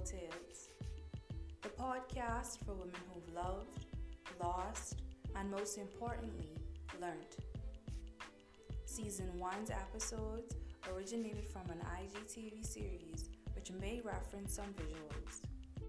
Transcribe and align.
Bow 0.00 0.06
Tales, 0.06 0.68
the 1.62 1.68
podcast 1.68 2.64
for 2.64 2.72
women 2.72 3.00
who've 3.12 3.34
loved, 3.34 3.86
lost, 4.42 5.02
and 5.36 5.50
most 5.50 5.76
importantly, 5.78 6.56
learned. 7.00 7.36
Season 8.86 9.30
1's 9.38 9.70
episodes 9.70 10.56
originated 10.94 11.44
from 11.50 11.62
an 11.70 11.80
IGTV 11.98 12.64
series 12.64 13.28
which 13.54 13.72
may 13.72 14.00
reference 14.02 14.54
some 14.54 14.72
visuals. 14.74 15.42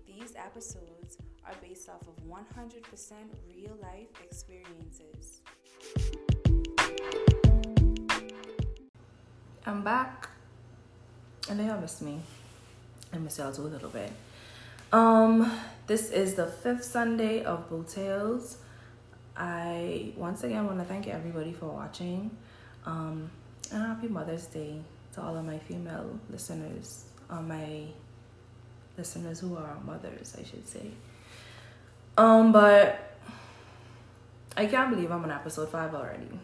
These 0.05 0.34
episodes 0.36 1.18
are 1.46 1.55
based 1.62 1.88
off 1.88 2.02
of 2.02 2.16
100% 2.25 3.14
real 3.48 3.78
life 3.82 4.09
experiences. 4.23 5.41
I'm 9.66 9.84
back. 9.84 10.30
I 11.50 11.54
know 11.54 11.66
y'all 11.66 11.80
miss 11.82 12.02
me. 12.02 12.20
I 13.14 13.18
miss 13.18 13.38
y'all 13.38 13.50
a 13.50 13.61
little 13.61 13.89
bit. 13.89 14.11
Um, 14.93 15.52
this 15.88 16.10
is 16.10 16.36
the 16.36 16.47
fifth 16.47 16.83
Sunday 16.83 17.43
of 17.43 17.69
Bow 17.69 17.83
Tales. 17.83 18.57
I 19.36 20.14
once 20.15 20.43
again 20.43 20.65
want 20.65 20.79
to 20.79 20.86
thank 20.86 21.07
everybody 21.07 21.52
for 21.52 21.68
watching. 21.68 22.32
Um, 22.86 23.29
and 23.71 23.83
happy 23.83 24.07
Mother's 24.07 24.46
Day 24.46 24.82
to 25.14 25.21
all 25.21 25.36
of 25.36 25.46
my 25.46 25.57
female 25.60 26.19
listeners, 26.29 27.05
all 27.29 27.42
my 27.42 27.86
listeners 28.97 29.39
who 29.39 29.55
are 29.57 29.78
mothers, 29.86 30.36
I 30.39 30.43
should 30.43 30.68
say. 30.68 30.91
Um, 32.17 32.52
but 32.52 33.17
I 34.55 34.66
can't 34.66 34.89
believe 34.89 35.11
I'm 35.11 35.23
on 35.23 35.31
episode 35.31 35.69
five 35.69 35.94
already. 35.94 36.39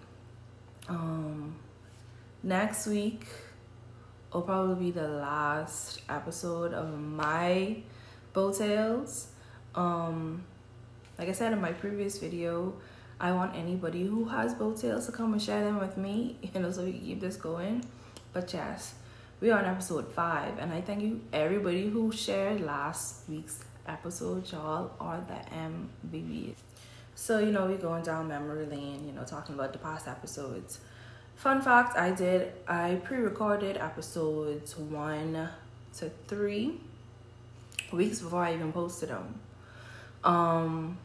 Um, 0.89 1.55
next 2.44 2.88
week 2.88 3.25
will 4.34 4.41
probably 4.41 4.86
be 4.86 4.91
the 4.91 5.08
last 5.08 6.02
episode 6.09 6.73
of 6.73 6.98
my 6.99 7.77
Bow 8.34 8.52
Tales. 8.52 9.28
Um, 9.75 10.44
like 11.17 11.30
I 11.30 11.31
said 11.31 11.53
in 11.53 11.61
my 11.61 11.72
previous 11.72 12.17
video, 12.19 12.73
I 13.19 13.31
want 13.31 13.56
anybody 13.56 14.06
who 14.06 14.25
has 14.25 14.53
bow 14.53 14.73
tales 14.73 15.08
to 15.08 15.11
come 15.11 15.34
and 15.34 15.42
share 15.42 15.64
them 15.64 15.80
with 15.80 15.97
me, 15.97 16.38
you 16.53 16.59
know, 16.59 16.72
so 16.72 16.84
we 16.84 16.94
keep 16.94 17.19
this 17.19 17.36
going. 17.36 17.84
But 18.34 18.53
yes, 18.53 18.94
we 19.39 19.50
are 19.50 19.59
on 19.59 19.66
episode 19.66 20.11
five, 20.11 20.59
and 20.59 20.72
I 20.72 20.81
thank 20.81 21.02
you 21.02 21.22
everybody 21.34 21.89
who 21.89 22.12
shared 22.12 22.62
last 22.62 23.28
week's 23.28 23.59
episode. 23.88 24.52
Y'all 24.52 24.91
are 25.00 25.23
the 25.28 25.56
MVP. 25.56 26.53
So 27.16 27.39
you 27.39 27.52
know, 27.52 27.66
we're 27.66 27.78
going 27.78 28.03
down 28.03 28.28
memory 28.28 28.66
lane, 28.67 29.08
you 29.08 29.14
know, 29.14 29.23
talking 29.23 29.56
about 29.56 29.73
the 29.73 29.80
past 29.80 30.08
episodes. 30.08 30.80
Fun 31.38 31.61
fact: 31.61 31.95
I 31.95 32.09
did 32.09 32.52
I 32.67 32.95
pre-recorded 33.03 33.77
episodes 33.77 34.75
one 34.75 35.47
to 35.97 36.09
three 36.27 36.79
weeks 37.94 38.21
before 38.21 38.44
I 38.44 38.55
even 38.55 38.73
posted 38.73 39.09
them. 39.09 39.39
Um, 40.23 40.97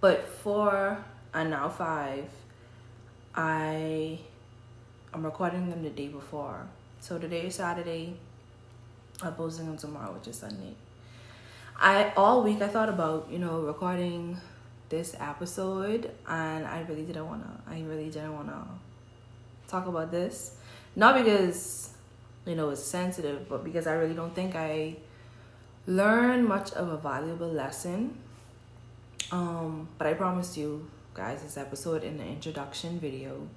but 0.00 0.26
four 0.26 0.98
and 1.32 1.50
now 1.50 1.68
five, 1.68 2.24
I 3.32 4.18
I'm 5.14 5.24
recording 5.24 5.70
them 5.70 5.84
the 5.84 5.90
day 5.90 6.08
before. 6.08 6.66
So 6.98 7.16
today 7.16 7.46
is 7.46 7.54
Saturday. 7.54 8.14
I'm 9.22 9.34
posting 9.34 9.66
them 9.66 9.76
tomorrow, 9.76 10.14
which 10.14 10.26
is 10.26 10.36
Sunday. 10.36 10.74
I 11.78 12.12
all 12.16 12.42
week 12.42 12.60
I 12.60 12.66
thought 12.66 12.88
about 12.88 13.28
you 13.30 13.38
know 13.38 13.60
recording 13.60 14.36
this 14.88 15.14
episode, 15.20 16.10
and 16.26 16.66
I 16.66 16.84
really 16.88 17.04
didn't 17.04 17.28
wanna. 17.28 17.62
I 17.70 17.82
really 17.82 18.10
didn't 18.10 18.34
wanna 18.34 18.66
talk 19.68 19.86
about 19.86 20.10
this, 20.10 20.56
not 20.94 21.16
because 21.16 21.90
you 22.46 22.54
know 22.54 22.70
it's 22.70 22.82
sensitive, 22.82 23.48
but 23.48 23.64
because 23.64 23.86
I 23.86 23.94
really 23.94 24.14
don't 24.14 24.34
think 24.34 24.54
I 24.54 24.96
learned 25.86 26.46
much 26.46 26.72
of 26.72 26.88
a 26.88 26.96
valuable 26.96 27.48
lesson 27.48 28.18
um, 29.32 29.88
but 29.98 30.06
I 30.06 30.14
promise 30.14 30.56
you 30.56 30.88
guys 31.14 31.42
this 31.42 31.56
episode 31.56 32.04
in 32.04 32.16
the 32.16 32.24
introduction 32.24 33.00
video, 33.00 33.48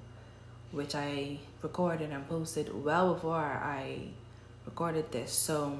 which 0.71 0.95
I 0.95 1.37
recorded 1.61 2.09
and 2.11 2.27
posted 2.27 2.83
well 2.83 3.13
before 3.13 3.35
I 3.35 3.99
recorded 4.65 5.11
this. 5.11 5.31
So 5.31 5.77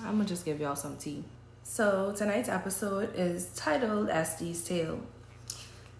I'm 0.00 0.16
gonna 0.16 0.24
just 0.24 0.44
give 0.44 0.60
y'all 0.60 0.76
some 0.76 0.98
tea. 0.98 1.24
So 1.62 2.12
tonight's 2.16 2.48
episode 2.48 3.14
is 3.16 3.46
titled 3.56 4.08
SD's 4.08 4.62
Tale. 4.62 5.00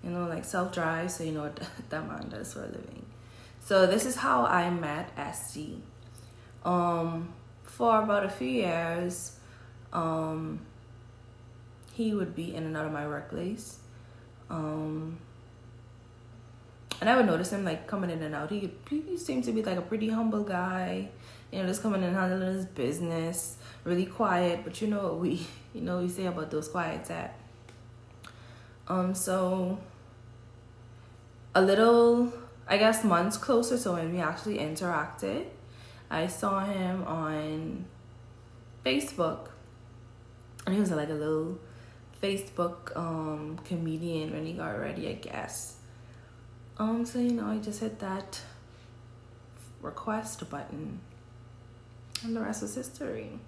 You 0.05 0.11
know, 0.11 0.27
like 0.27 0.45
self 0.45 0.73
drive, 0.73 1.11
so 1.11 1.25
you 1.25 1.33
know 1.33 1.45
what 1.45 1.57
that 1.89 2.07
man 2.07 2.29
does 2.29 2.53
for 2.53 2.61
a 2.61 2.67
living. 2.67 3.06
So 3.67 3.85
this 3.85 4.07
is 4.07 4.15
how 4.15 4.45
I 4.45 4.71
met 4.71 5.11
SD. 5.17 5.81
Um, 6.65 7.35
for 7.65 8.01
about 8.01 8.25
a 8.25 8.29
few 8.29 8.47
years, 8.47 9.41
um, 9.93 10.61
he 11.93 12.15
would 12.15 12.37
be 12.37 12.55
in 12.55 12.63
and 12.63 12.77
out 12.77 12.87
of 12.87 12.93
my 12.93 13.09
workplace. 13.09 13.81
Um, 14.49 15.19
and 17.01 17.11
I 17.11 17.17
would 17.17 17.27
notice 17.27 17.51
him 17.51 17.65
like 17.65 17.89
coming 17.89 18.09
in 18.09 18.23
and 18.23 18.37
out. 18.37 18.51
He, 18.51 18.71
he 18.89 19.17
seemed 19.19 19.43
to 19.47 19.53
be 19.53 19.65
like 19.65 19.79
a 19.79 19.83
pretty 19.83 20.11
humble 20.11 20.45
guy, 20.45 21.09
you 21.51 21.61
know, 21.61 21.67
just 21.67 21.83
coming 21.83 22.05
in 22.05 22.11
and 22.11 22.17
handling 22.17 22.55
his 22.55 22.67
business, 22.67 23.57
really 23.83 24.07
quiet. 24.07 24.61
But 24.63 24.81
you 24.81 24.87
know 24.87 25.03
what 25.03 25.19
we, 25.19 25.45
you 25.75 25.81
know, 25.81 25.99
we 25.99 26.09
say 26.09 26.27
about 26.27 26.53
those 26.53 26.69
quiets 26.69 27.11
at. 27.11 27.37
Um, 28.87 29.13
so 29.13 29.81
a 31.53 31.61
little, 31.61 32.33
I 32.69 32.79
guess, 32.79 33.05
months 33.05 33.37
closer 33.37 33.79
to 33.79 33.93
when 33.93 34.13
we 34.13 34.21
actually 34.21 34.59
interacted, 34.59 35.47
I 36.11 36.27
saw 36.27 36.65
him 36.65 37.05
on 37.05 37.85
Facebook, 38.85 39.49
and 40.67 40.75
he 40.75 40.81
was 40.81 40.91
like 40.91 41.09
a 41.09 41.15
little 41.15 41.59
Facebook 42.23 42.97
um, 42.97 43.59
comedian 43.65 44.33
when 44.33 44.47
he 44.47 44.53
got 44.53 44.79
ready, 44.79 45.09
I 45.09 45.13
guess. 45.15 45.77
Um, 46.79 47.05
so 47.07 47.19
you 47.21 47.33
know, 47.33 47.47
I 47.47 47.59
just 47.59 47.81
hit 47.81 48.01
that 48.01 48.41
request 49.81 50.49
button, 50.51 51.01
and 52.25 52.35
the 52.35 52.41
rest 52.41 52.63
was 52.63 52.75
history. 52.75 53.39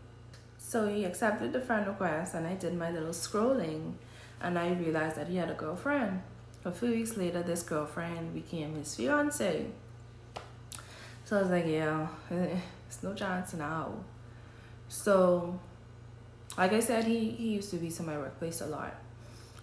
So 0.59 0.89
he 0.89 1.05
accepted 1.05 1.53
the 1.53 1.61
friend 1.61 1.87
request, 1.87 2.35
and 2.35 2.47
I 2.47 2.55
did 2.55 2.75
my 2.75 2.91
little 2.91 3.11
scrolling, 3.11 3.95
and 4.41 4.59
I 4.59 4.73
realized 4.75 5.17
that 5.17 5.29
he 5.29 5.37
had 5.37 5.51
a 5.51 5.55
girlfriend. 5.55 6.23
A 6.65 6.73
few 6.73 6.91
weeks 6.91 7.17
later, 7.17 7.43
this 7.43 7.63
girlfriend 7.63 8.35
became 8.35 8.75
his 8.75 8.95
fiance. 8.95 9.67
So 11.25 11.39
I 11.39 11.43
was 11.43 11.51
like, 11.51 11.67
yeah, 11.67 12.09
it's 12.31 13.03
no 13.03 13.15
chance 13.15 13.55
now. 13.55 13.93
So 14.89 15.59
like 16.59 16.73
I 16.73 16.81
said, 16.81 17.05
he, 17.05 17.31
he 17.31 17.51
used 17.51 17.71
to 17.71 17.77
be 17.77 17.91
to 17.91 18.03
my 18.03 18.19
workplace 18.19 18.61
a 18.61 18.67
lot. 18.67 18.95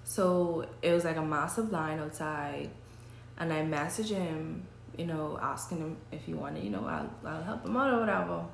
So 0.05 0.65
it 0.81 0.93
was 0.93 1.03
like 1.03 1.17
a 1.17 1.21
massive 1.21 1.71
line 1.71 1.99
outside. 1.99 2.69
And 3.37 3.51
I 3.51 3.63
messaged 3.63 4.11
him, 4.11 4.65
you 4.97 5.05
know, 5.05 5.37
asking 5.41 5.79
him 5.79 5.97
if 6.11 6.23
he 6.23 6.33
wanted, 6.33 6.63
you 6.63 6.69
know, 6.69 6.85
I'll, 6.85 7.09
I'll 7.25 7.43
help 7.43 7.65
him 7.65 7.75
out 7.75 7.93
or 7.93 7.99
whatever. 7.99 8.45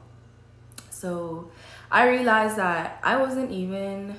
So 0.90 1.52
I 1.92 2.08
realized 2.08 2.58
that 2.58 3.00
I 3.04 3.18
wasn't 3.18 3.52
even, 3.52 4.16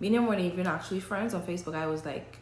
me 0.00 0.06
and 0.06 0.16
him 0.16 0.26
weren't 0.26 0.40
even 0.40 0.66
actually 0.66 1.00
friends 1.00 1.34
on 1.34 1.42
Facebook. 1.42 1.74
I 1.74 1.86
was 1.86 2.06
like 2.06 2.38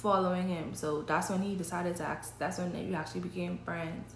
following 0.00 0.48
him. 0.48 0.74
So 0.74 1.02
that's 1.02 1.30
when 1.30 1.42
he 1.42 1.54
decided 1.54 1.96
to 1.96 2.04
ask, 2.04 2.38
that's 2.38 2.58
when 2.58 2.72
we 2.72 2.94
actually 2.94 3.20
became 3.20 3.58
friends. 3.58 4.14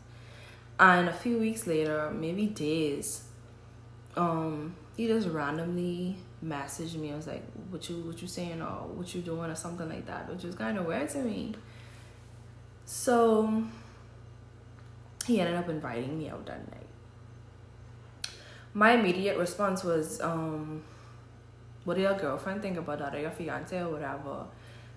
And 0.78 1.09
a 1.09 1.12
few 1.12 1.39
weeks 1.39 1.67
later, 1.67 2.11
maybe 2.11 2.47
days, 2.47 3.25
um, 4.17 4.75
he 4.97 5.06
just 5.06 5.28
randomly 5.28 6.17
messaged 6.45 6.97
me. 6.97 7.12
I 7.12 7.17
was 7.17 7.27
like, 7.27 7.45
"What 7.71 7.89
you 7.89 7.97
what 7.99 8.21
you 8.21 8.28
saying 8.28 8.61
or 8.61 8.89
what 8.89 9.15
you 9.15 9.22
doing 9.22 9.50
or 9.50 9.55
something 9.55 9.89
like 9.89 10.06
that," 10.06 10.28
which 10.28 10.43
was 10.43 10.55
kind 10.55 10.78
of 10.78 10.87
weird 10.87 11.09
to 11.11 11.19
me. 11.19 11.55
So 12.84 13.65
he 15.27 15.41
ended 15.41 15.56
up 15.56 15.69
inviting 15.69 16.19
me 16.19 16.28
out 16.28 16.45
that 16.47 16.69
night. 16.71 16.87
My 18.75 18.92
immediate 18.92 19.39
response 19.39 19.84
was, 19.84 20.21
um, 20.21 20.83
"What 21.84 21.95
do 21.95 22.03
your 22.03 22.15
girlfriend 22.15 22.63
think 22.63 22.78
about 22.78 22.98
that 22.98 23.15
or 23.15 23.21
your 23.21 23.30
fiance 23.30 23.80
or 23.80 23.91
whatever?" 23.91 24.47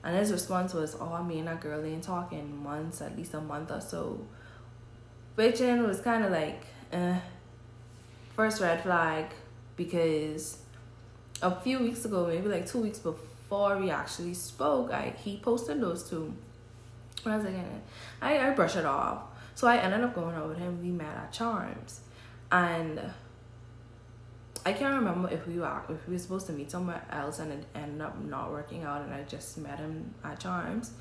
And 0.08 0.16
his 0.16 0.32
response 0.32 0.74
was, 0.74 0.96
"Oh, 1.02 1.22
me 1.22 1.40
and 1.40 1.50
that 1.50 1.60
girl 1.60 1.84
ain't 1.84 2.02
talking 2.02 2.64
months, 2.64 3.02
at 3.02 3.18
least 3.18 3.34
a 3.34 3.42
month 3.42 3.72
or 3.72 3.82
so." 3.82 4.26
Which 5.36 5.60
then 5.60 5.86
was 5.86 6.00
kind 6.00 6.24
of 6.24 6.32
like, 6.32 6.62
eh. 6.94 7.20
First 8.34 8.62
red 8.62 8.84
flag 8.84 9.26
because 9.76 10.60
a 11.42 11.54
few 11.60 11.80
weeks 11.80 12.06
ago, 12.06 12.26
maybe 12.26 12.48
like 12.48 12.66
two 12.66 12.80
weeks 12.80 13.00
before 13.00 13.78
we 13.80 13.90
actually 13.90 14.34
spoke, 14.34 14.94
I 14.94 15.14
he 15.18 15.40
posted 15.40 15.82
those 15.82 16.10
two. 16.10 16.34
And 17.26 17.34
I 17.34 17.36
was 17.36 17.46
like, 17.46 17.56
I, 18.22 18.48
I 18.48 18.52
brush 18.52 18.78
it 18.78 18.86
off. 18.86 19.24
So 19.56 19.68
I 19.68 19.76
ended 19.76 20.06
up 20.06 20.16
going 20.16 20.36
out 20.36 20.48
with 20.48 20.58
him. 20.58 20.82
We 20.82 20.90
met 20.90 21.18
at 21.18 21.34
Charms. 21.34 22.00
And 22.50 23.02
I 24.68 24.74
can't 24.74 24.96
remember 24.96 25.30
if 25.30 25.48
we 25.48 25.60
were 25.60 25.82
if 25.88 26.06
we 26.08 26.16
were 26.16 26.20
supposed 26.20 26.46
to 26.48 26.52
meet 26.52 26.70
somewhere 26.70 27.02
else 27.10 27.40
and 27.40 27.54
it 27.54 27.64
ended 27.74 28.02
up 28.02 28.20
not 28.22 28.52
working 28.52 28.84
out 28.84 29.02
and 29.02 29.14
I 29.14 29.24
just 29.24 29.58
met 29.58 29.80
him 29.80 30.14
at 30.26 30.42
Charms. 30.42 30.92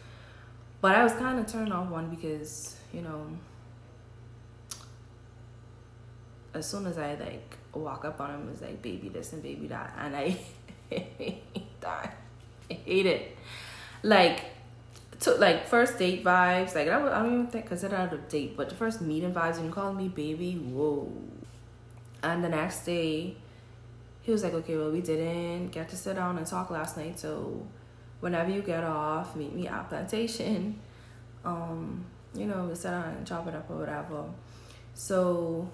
But 0.81 0.95
I 0.95 1.03
was 1.03 1.13
kind 1.15 1.41
of 1.41 1.49
turned 1.49 1.73
off 1.73 1.89
one 1.91 2.09
because, 2.09 2.77
you 2.93 3.03
know, 3.03 3.27
as 6.55 6.71
soon 6.71 6.87
as 6.87 6.97
I 6.97 7.15
like 7.15 7.57
walk 7.75 8.05
up 8.05 8.21
on 8.21 8.31
him, 8.31 8.49
was 8.49 8.61
like 8.61 8.81
baby 8.83 9.09
this 9.09 9.33
and 9.33 9.43
baby 9.43 9.67
that, 9.67 9.93
and 9.99 10.15
I 10.15 10.39
hate 10.91 11.81
that. 11.81 12.17
I 12.71 12.75
hate 12.75 13.07
it. 13.07 13.37
Like, 14.05 14.45
to 15.21 15.33
like 15.33 15.67
first 15.67 15.99
date 15.99 16.23
vibes. 16.23 16.77
Like 16.77 16.87
I, 16.87 17.01
don't 17.01 17.33
even 17.33 17.47
think 17.49 17.65
because 17.65 17.81
consider 17.81 17.97
that 17.97 18.13
a 18.15 18.19
date, 18.31 18.57
but 18.57 18.69
the 18.69 18.77
first 18.77 19.01
meeting 19.01 19.35
vibes. 19.35 19.57
And 19.57 19.67
you 19.67 19.73
calling 19.73 19.97
me 19.97 20.07
baby, 20.07 20.55
whoa. 20.55 21.11
And 22.23 22.45
the 22.45 22.49
next 22.49 22.85
day, 22.85 23.37
he 24.27 24.33
was 24.33 24.43
like, 24.43 24.55
okay, 24.55 24.77
well 24.77 24.91
we 24.91 25.01
didn't 25.01 25.69
get 25.69 25.89
to 25.89 25.97
sit 25.97 26.17
down 26.17 26.37
and 26.37 26.45
talk 26.45 26.69
last 26.69 26.97
night, 26.97 27.17
so 27.17 27.65
whenever 28.19 28.51
you 28.51 28.61
get 28.61 28.83
off, 28.83 29.37
meet 29.37 29.55
me 29.55 29.69
at 29.69 29.89
plantation. 29.89 30.81
Um, 31.45 32.05
you 32.35 32.45
know, 32.47 32.65
we 32.65 32.75
sit 32.75 32.91
down 32.91 33.05
and 33.05 33.25
chop 33.25 33.47
it 33.47 33.55
up 33.55 33.71
or 33.71 33.77
whatever. 33.77 34.25
So 34.95 35.71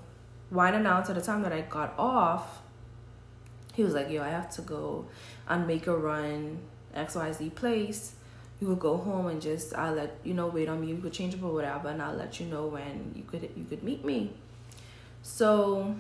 winding 0.51 0.83
down 0.83 1.03
to 1.05 1.15
the 1.15 1.23
time 1.23 1.41
that 1.45 1.53
I 1.55 1.63
got 1.63 1.95
off, 1.99 2.61
he 3.73 3.83
was 3.83 3.95
like, 3.95 4.11
yo, 4.11 4.23
I 4.23 4.29
have 4.29 4.51
to 4.57 4.61
go 4.61 5.07
and 5.49 5.67
make 5.67 5.87
a 5.87 5.97
run 5.97 6.59
XYZ 6.95 7.55
place. 7.55 8.17
You 8.61 8.67
could 8.67 8.81
go 8.81 8.99
home 8.99 9.29
and 9.29 9.41
just 9.41 9.75
I'll 9.75 9.95
let 9.95 10.19
you 10.25 10.35
know, 10.35 10.49
wait 10.49 10.69
on 10.69 10.83
me, 10.83 10.89
you 10.89 10.99
could 10.99 11.15
change 11.15 11.35
up 11.35 11.43
or 11.43 11.55
whatever, 11.55 11.89
and 11.89 12.03
I'll 12.03 12.15
let 12.15 12.39
you 12.39 12.45
know 12.45 12.67
when 12.67 13.15
you 13.17 13.23
could 13.23 13.49
you 13.57 13.65
could 13.65 13.83
meet 13.83 14.05
me. 14.05 14.35
So 15.23 15.97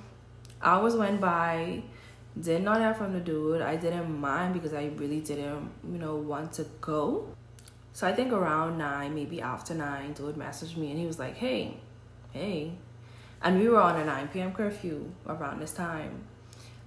hours 0.63 0.95
went 0.95 1.19
by, 1.19 1.83
did 2.41 2.63
not 2.63 2.81
have 2.81 2.97
from 2.97 3.13
the 3.13 3.21
dude. 3.21 3.61
I 3.61 3.77
didn't 3.77 4.21
mind 4.21 4.55
because 4.55 4.73
I 4.73 4.91
really 4.97 5.21
didn't, 5.21 5.71
you 5.85 5.99
know, 5.99 6.17
want 6.17 6.53
to 6.55 6.67
go. 6.81 7.29
So 7.93 8.07
I 8.07 8.15
think 8.15 8.33
around 8.33 8.79
nine, 8.79 9.15
maybe 9.15 9.43
after 9.43 9.75
nine, 9.75 10.15
dude 10.15 10.37
messaged 10.37 10.77
me 10.77 10.91
and 10.91 10.99
he 10.99 11.07
was 11.07 11.19
like, 11.19 11.37
Hey, 11.37 11.77
hey. 12.33 12.73
And 13.43 13.59
we 13.59 13.69
were 13.69 13.81
on 13.81 14.01
a 14.01 14.05
9 14.05 14.29
p.m. 14.29 14.53
curfew 14.53 15.13
around 15.27 15.61
this 15.61 15.73
time. 15.73 16.25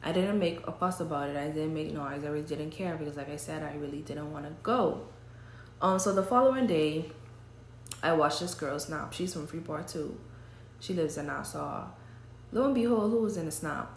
I 0.02 0.12
didn't 0.12 0.40
make 0.40 0.66
a 0.66 0.72
fuss 0.72 1.00
about 1.00 1.30
it. 1.30 1.36
I 1.36 1.48
didn't 1.48 1.74
make 1.74 1.92
noise. 1.92 2.24
I 2.24 2.28
really 2.28 2.46
didn't 2.46 2.70
care 2.70 2.96
because, 2.96 3.18
like 3.18 3.30
I 3.30 3.36
said, 3.36 3.62
I 3.62 3.76
really 3.76 4.02
didn't 4.02 4.32
want 4.32 4.46
to 4.46 4.52
go. 4.64 5.08
Um, 5.82 6.00
so 6.00 6.14
the 6.14 6.24
following 6.24 6.66
day, 6.66 7.12
I 8.02 8.14
watched 8.14 8.40
this 8.40 8.54
girl 8.54 8.80
snap. 8.80 9.14
She's 9.14 9.34
from 9.34 9.48
Freeport 9.48 9.88
too. 9.88 10.18
She 10.80 10.94
lives 10.94 11.18
in 11.18 11.28
Nassau. 11.28 11.88
Lo 12.52 12.66
and 12.66 12.76
behold, 12.76 13.12
who 13.12 13.22
was 13.24 13.36
in 13.36 13.46
the 13.46 13.52
snap? 13.52 13.92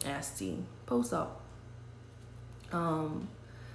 SD. 0.00 0.62
Post 0.86 1.12
up. 1.12 1.40
Um, 2.72 3.28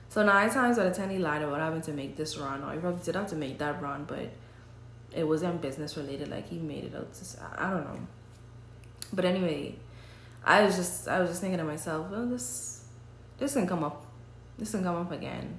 so 0.10 0.24
nine 0.24 0.50
times 0.50 0.80
out 0.80 0.88
of 0.88 0.96
ten, 0.96 1.10
he 1.10 1.18
lied 1.18 1.42
about 1.42 1.60
having 1.60 1.82
to 1.82 1.92
make 1.92 2.16
this 2.16 2.38
run, 2.38 2.64
or 2.64 2.74
he 2.74 2.80
probably 2.80 3.04
did 3.04 3.16
have 3.16 3.28
to 3.28 3.36
make 3.36 3.58
that 3.60 3.82
run, 3.82 4.06
but 4.06 4.30
it 5.12 5.28
wasn't 5.28 5.62
business 5.62 5.98
related. 5.98 6.30
Like 6.30 6.50
he 6.50 6.58
made 6.58 6.86
it 6.86 6.96
out 6.96 7.14
to, 7.14 7.26
I 7.58 7.70
don't 7.72 7.84
know. 7.84 8.00
But 9.14 9.26
anyway, 9.26 9.76
I 10.44 10.64
was 10.64 10.76
just 10.76 11.08
I 11.08 11.20
was 11.20 11.30
just 11.30 11.42
thinking 11.42 11.60
to 11.60 11.66
myself, 11.66 12.10
well, 12.10 12.26
this 12.28 12.86
this 13.38 13.54
can 13.54 13.68
come 13.68 13.84
up, 13.84 14.06
this 14.58 14.72
can 14.72 14.84
come 14.84 14.96
up 14.96 15.12
again. 15.12 15.58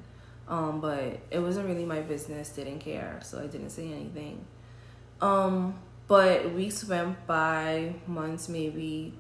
Um, 0.48 0.80
but 0.80 1.18
it 1.30 1.40
wasn't 1.40 1.66
really 1.66 1.84
my 1.84 2.00
business. 2.00 2.50
Didn't 2.50 2.78
care, 2.78 3.18
so 3.22 3.40
I 3.40 3.46
didn't 3.46 3.70
say 3.70 3.92
anything. 3.92 4.44
Um, 5.20 5.74
but 6.06 6.52
weeks 6.54 6.84
went 6.84 7.26
by, 7.26 7.94
months 8.06 8.48
maybe, 8.48 9.12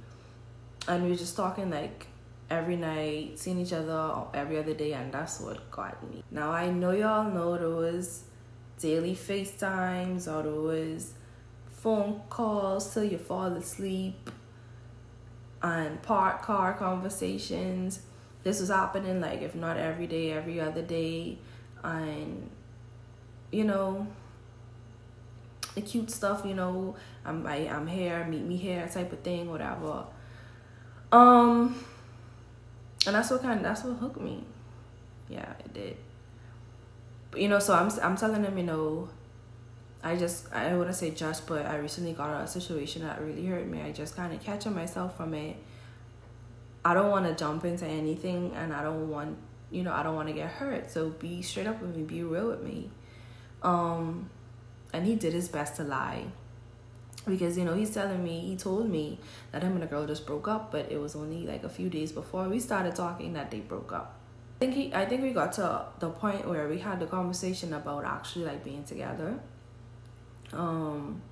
and 0.88 1.04
we 1.04 1.10
were 1.10 1.16
just 1.16 1.36
talking 1.36 1.70
like 1.70 2.06
every 2.50 2.76
night, 2.76 3.38
seeing 3.38 3.60
each 3.60 3.72
other 3.72 4.24
every 4.34 4.58
other 4.58 4.74
day, 4.74 4.92
and 4.92 5.12
that's 5.12 5.40
what 5.40 5.70
got 5.70 6.02
me. 6.08 6.22
Now 6.30 6.52
I 6.52 6.70
know 6.70 6.92
y'all 6.92 7.30
know 7.30 7.50
was 7.76 8.24
daily 8.78 9.14
FaceTimes 9.14 10.28
or 10.28 10.48
was 10.62 11.14
phone 11.68 12.20
calls 12.28 12.92
till 12.92 13.04
you 13.04 13.18
fall 13.18 13.52
asleep 13.52 14.30
and 15.62 16.00
park 16.02 16.42
car 16.42 16.74
conversations. 16.74 18.00
This 18.42 18.60
was 18.60 18.68
happening 18.68 19.20
like 19.20 19.42
if 19.42 19.54
not 19.54 19.76
every 19.76 20.06
day, 20.06 20.32
every 20.32 20.60
other 20.60 20.82
day, 20.82 21.38
and 21.82 22.48
you 23.50 23.64
know 23.64 24.06
the 25.74 25.80
cute 25.80 26.10
stuff. 26.10 26.44
You 26.44 26.54
know, 26.54 26.96
I'm 27.24 27.46
I, 27.46 27.68
I'm 27.68 27.86
here, 27.86 28.24
meet 28.24 28.42
me 28.42 28.56
here, 28.56 28.88
type 28.92 29.12
of 29.12 29.20
thing, 29.20 29.50
whatever. 29.50 30.04
Um, 31.12 31.74
and 33.06 33.14
that's 33.14 33.30
what 33.30 33.42
kind 33.42 33.58
of 33.58 33.62
that's 33.62 33.84
what 33.84 33.96
hooked 33.96 34.20
me. 34.20 34.44
Yeah, 35.28 35.52
it 35.60 35.72
did. 35.72 35.96
But, 37.30 37.40
you 37.40 37.48
know, 37.48 37.58
so 37.58 37.74
I'm 37.74 37.90
I'm 38.02 38.16
telling 38.16 38.44
him, 38.44 38.56
you 38.58 38.64
know, 38.64 39.08
I 40.02 40.16
just 40.16 40.52
I 40.52 40.74
wouldn't 40.76 40.96
say 40.96 41.10
just, 41.10 41.46
but 41.46 41.66
I 41.66 41.76
recently 41.76 42.12
got 42.12 42.30
out 42.30 42.42
of 42.42 42.48
a 42.48 42.50
situation 42.50 43.02
that 43.02 43.20
really 43.20 43.46
hurt 43.46 43.66
me. 43.66 43.82
I 43.82 43.92
just 43.92 44.16
kind 44.16 44.32
of 44.32 44.42
catching 44.42 44.74
myself 44.74 45.16
from 45.16 45.34
it. 45.34 45.56
I 46.84 46.94
don't 46.94 47.10
want 47.10 47.26
to 47.26 47.34
jump 47.34 47.64
into 47.64 47.86
anything, 47.86 48.52
and 48.54 48.72
I 48.72 48.82
don't 48.82 49.10
want 49.10 49.36
you 49.70 49.82
know 49.82 49.92
I 49.92 50.02
don't 50.02 50.14
want 50.14 50.28
to 50.28 50.34
get 50.34 50.48
hurt. 50.48 50.90
So 50.90 51.10
be 51.10 51.42
straight 51.42 51.66
up 51.66 51.80
with 51.80 51.96
me, 51.96 52.02
be 52.02 52.22
real 52.22 52.48
with 52.48 52.62
me. 52.62 52.90
Um, 53.62 54.30
and 54.92 55.04
he 55.06 55.16
did 55.16 55.32
his 55.32 55.48
best 55.48 55.76
to 55.76 55.84
lie 55.84 56.26
because 57.26 57.56
you 57.58 57.64
know 57.64 57.74
he's 57.74 57.92
telling 57.92 58.22
me 58.22 58.40
he 58.40 58.56
told 58.56 58.88
me 58.88 59.18
that 59.52 59.62
him 59.62 59.72
and 59.72 59.82
the 59.82 59.86
girl 59.86 60.06
just 60.06 60.26
broke 60.26 60.46
up 60.46 60.70
but 60.70 60.90
it 60.90 61.00
was 61.00 61.16
only 61.16 61.46
like 61.46 61.64
a 61.64 61.68
few 61.68 61.88
days 61.88 62.12
before 62.12 62.48
we 62.48 62.60
started 62.60 62.94
talking 62.94 63.32
that 63.32 63.50
they 63.50 63.60
broke 63.60 63.92
up 63.92 64.18
i 64.56 64.58
think 64.60 64.74
he 64.74 64.94
i 64.94 65.04
think 65.04 65.22
we 65.22 65.30
got 65.30 65.52
to 65.52 65.86
the 65.98 66.08
point 66.10 66.46
where 66.48 66.68
we 66.68 66.78
had 66.78 67.00
the 67.00 67.06
conversation 67.06 67.72
about 67.72 68.04
actually 68.04 68.44
like 68.44 68.62
being 68.62 68.84
together 68.84 69.40
um, 70.52 71.22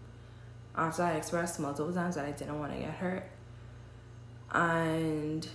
after 0.76 1.02
I 1.02 1.12
expressed 1.12 1.60
multiple 1.60 1.92
times 1.92 2.16
that 2.16 2.25
I 2.25 2.32
didn't 2.32 2.58
want 2.58 2.72
to 2.72 2.78
get 2.78 2.90
hurt. 2.90 3.25
And 4.52 5.46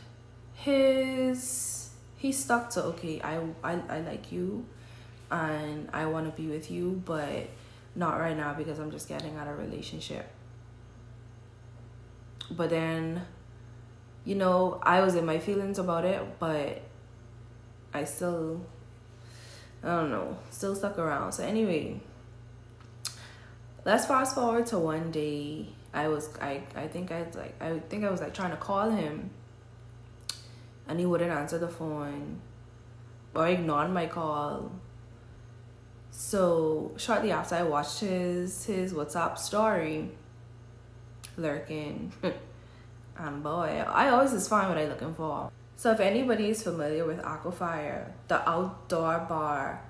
his 0.53 1.91
he 2.17 2.31
stuck 2.31 2.69
to 2.71 2.83
okay, 2.83 3.21
I 3.21 3.39
I, 3.63 3.79
I 3.89 3.99
like 4.01 4.31
you 4.31 4.65
and 5.31 5.89
I 5.93 6.05
want 6.05 6.25
to 6.33 6.41
be 6.41 6.47
with 6.49 6.71
you, 6.71 7.01
but 7.05 7.47
not 7.95 8.19
right 8.19 8.35
now 8.35 8.53
because 8.53 8.79
I'm 8.79 8.91
just 8.91 9.07
getting 9.07 9.35
out 9.37 9.47
of 9.47 9.57
relationship. 9.57 10.29
But 12.51 12.69
then, 12.69 13.25
you 14.25 14.35
know, 14.35 14.79
I 14.83 15.01
was 15.01 15.15
in 15.15 15.25
my 15.25 15.39
feelings 15.39 15.77
about 15.77 16.05
it, 16.05 16.39
but 16.39 16.81
I 17.93 18.03
still, 18.05 18.61
I 19.83 19.87
don't 19.87 20.11
know, 20.11 20.37
still 20.49 20.75
stuck 20.75 20.97
around. 20.97 21.33
So 21.33 21.43
anyway, 21.43 21.99
let's 23.85 24.05
fast 24.05 24.35
forward 24.35 24.65
to 24.67 24.77
one 24.77 25.11
day 25.11 25.67
i 25.93 26.07
was 26.07 26.29
i 26.41 26.61
i 26.75 26.87
think 26.87 27.11
i 27.11 27.25
like 27.35 27.55
i 27.61 27.79
think 27.89 28.03
i 28.03 28.09
was 28.09 28.21
like 28.21 28.33
trying 28.33 28.51
to 28.51 28.57
call 28.57 28.91
him 28.91 29.29
and 30.87 30.99
he 30.99 31.05
wouldn't 31.05 31.31
answer 31.31 31.57
the 31.57 31.67
phone 31.67 32.39
or 33.33 33.47
ignored 33.47 33.89
my 33.91 34.05
call 34.05 34.71
so 36.19 36.91
shortly 36.97 37.31
after 37.31 37.55
i 37.55 37.63
watched 37.63 38.01
his 38.01 38.65
his 38.65 38.93
whatsapp 38.93 39.37
story 39.37 40.09
lurking 41.37 42.11
and 43.17 43.41
boy 43.41 43.83
i 43.87 44.09
always 44.09 44.31
just 44.31 44.49
find 44.49 44.67
what 44.67 44.77
i'm 44.77 44.89
looking 44.89 45.13
for 45.13 45.49
so 45.77 45.91
if 45.91 45.99
anybody 46.01 46.49
is 46.49 46.61
familiar 46.61 47.05
with 47.05 47.19
aquafire 47.19 48.11
the 48.27 48.49
outdoor 48.49 49.19
bar 49.29 49.81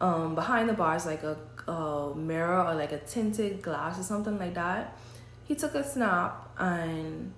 um 0.00 0.34
behind 0.34 0.68
the 0.68 0.72
bar 0.72 0.96
is 0.96 1.06
like 1.06 1.22
a 1.22 1.36
a 1.68 2.14
mirror 2.16 2.64
or 2.64 2.74
like 2.74 2.92
a 2.92 2.98
tinted 2.98 3.62
glass 3.62 3.98
or 3.98 4.02
something 4.02 4.38
like 4.38 4.54
that. 4.54 4.96
He 5.44 5.54
took 5.54 5.74
a 5.74 5.84
snap 5.84 6.50
and 6.58 7.32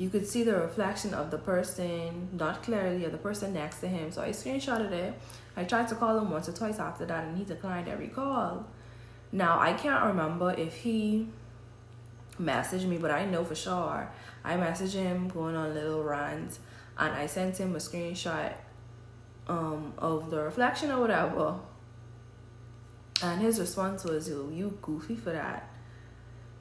you 0.00 0.08
could 0.08 0.26
see 0.26 0.42
the 0.44 0.54
reflection 0.54 1.12
of 1.12 1.30
the 1.30 1.36
person, 1.36 2.30
not 2.32 2.62
clearly, 2.62 3.04
of 3.04 3.12
the 3.12 3.18
person 3.18 3.52
next 3.52 3.80
to 3.80 3.86
him. 3.86 4.10
So 4.10 4.22
I 4.22 4.30
screenshotted 4.30 4.92
it. 4.92 5.12
I 5.58 5.64
tried 5.64 5.88
to 5.88 5.94
call 5.94 6.16
him 6.16 6.30
once 6.30 6.48
or 6.48 6.52
twice 6.52 6.78
after 6.78 7.04
that 7.04 7.24
and 7.24 7.36
he 7.36 7.44
declined 7.44 7.86
every 7.86 8.08
call. 8.08 8.64
Now 9.30 9.60
I 9.60 9.74
can't 9.74 10.02
remember 10.06 10.54
if 10.56 10.74
he 10.74 11.28
messaged 12.40 12.86
me, 12.86 12.96
but 12.96 13.10
I 13.10 13.26
know 13.26 13.44
for 13.44 13.54
sure 13.54 14.10
I 14.42 14.56
messaged 14.56 14.94
him 14.94 15.28
going 15.28 15.54
on 15.54 15.74
little 15.74 16.02
runs, 16.02 16.60
and 16.96 17.12
I 17.12 17.26
sent 17.26 17.58
him 17.58 17.76
a 17.76 17.78
screenshot 17.78 18.54
um, 19.48 19.92
of 19.98 20.30
the 20.30 20.40
reflection 20.40 20.90
or 20.90 21.00
whatever 21.00 21.60
and 23.22 23.42
his 23.42 23.60
response 23.60 24.04
was, 24.04 24.28
Yo, 24.28 24.48
you 24.48 24.78
goofy 24.80 25.14
for 25.14 25.30
that. 25.30 25.69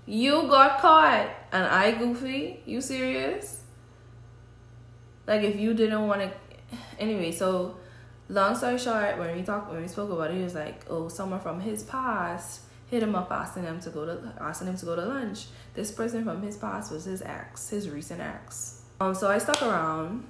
You 0.09 0.47
got 0.47 0.81
caught 0.81 1.29
and 1.51 1.65
I 1.65 1.91
goofy? 1.91 2.61
You 2.65 2.81
serious? 2.81 3.61
Like 5.27 5.43
if 5.43 5.59
you 5.59 5.75
didn't 5.75 6.07
want 6.07 6.21
to 6.21 6.31
anyway, 6.99 7.31
so 7.31 7.77
long 8.27 8.55
story 8.55 8.79
short, 8.79 9.19
when 9.19 9.35
we 9.35 9.43
talked 9.43 9.71
when 9.71 9.83
we 9.83 9.87
spoke 9.87 10.09
about 10.09 10.31
it, 10.31 10.37
he 10.37 10.43
was 10.43 10.55
like, 10.55 10.83
Oh, 10.89 11.09
someone 11.09 11.39
from 11.39 11.61
his 11.61 11.83
past 11.83 12.61
hit 12.89 13.03
him 13.03 13.13
up 13.13 13.31
asking 13.31 13.65
him 13.65 13.79
to 13.81 13.91
go 13.91 14.07
to 14.07 14.33
asking 14.41 14.69
him 14.69 14.77
to 14.77 14.85
go 14.87 14.95
to 14.95 15.05
lunch. 15.05 15.45
This 15.75 15.91
person 15.91 16.23
from 16.23 16.41
his 16.41 16.57
past 16.57 16.91
was 16.91 17.05
his 17.05 17.21
ex, 17.21 17.69
his 17.69 17.87
recent 17.87 18.19
ex. 18.19 18.81
Um 18.99 19.13
so 19.13 19.29
I 19.29 19.37
stuck 19.37 19.61
around. 19.61 20.23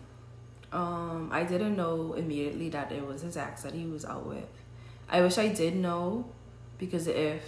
Um 0.74 1.30
I 1.32 1.46
didn't 1.46 1.78
know 1.78 2.16
immediately 2.16 2.68
that 2.72 2.92
it 2.92 3.08
was 3.08 3.22
his 3.22 3.38
ex 3.38 3.64
that 3.64 3.74
he 3.74 3.86
was 3.86 4.04
out 4.04 4.26
with. 4.26 4.52
I 5.08 5.22
wish 5.22 5.38
I 5.38 5.48
did 5.48 5.78
know 5.78 6.26
because 6.78 7.08
if 7.08 7.44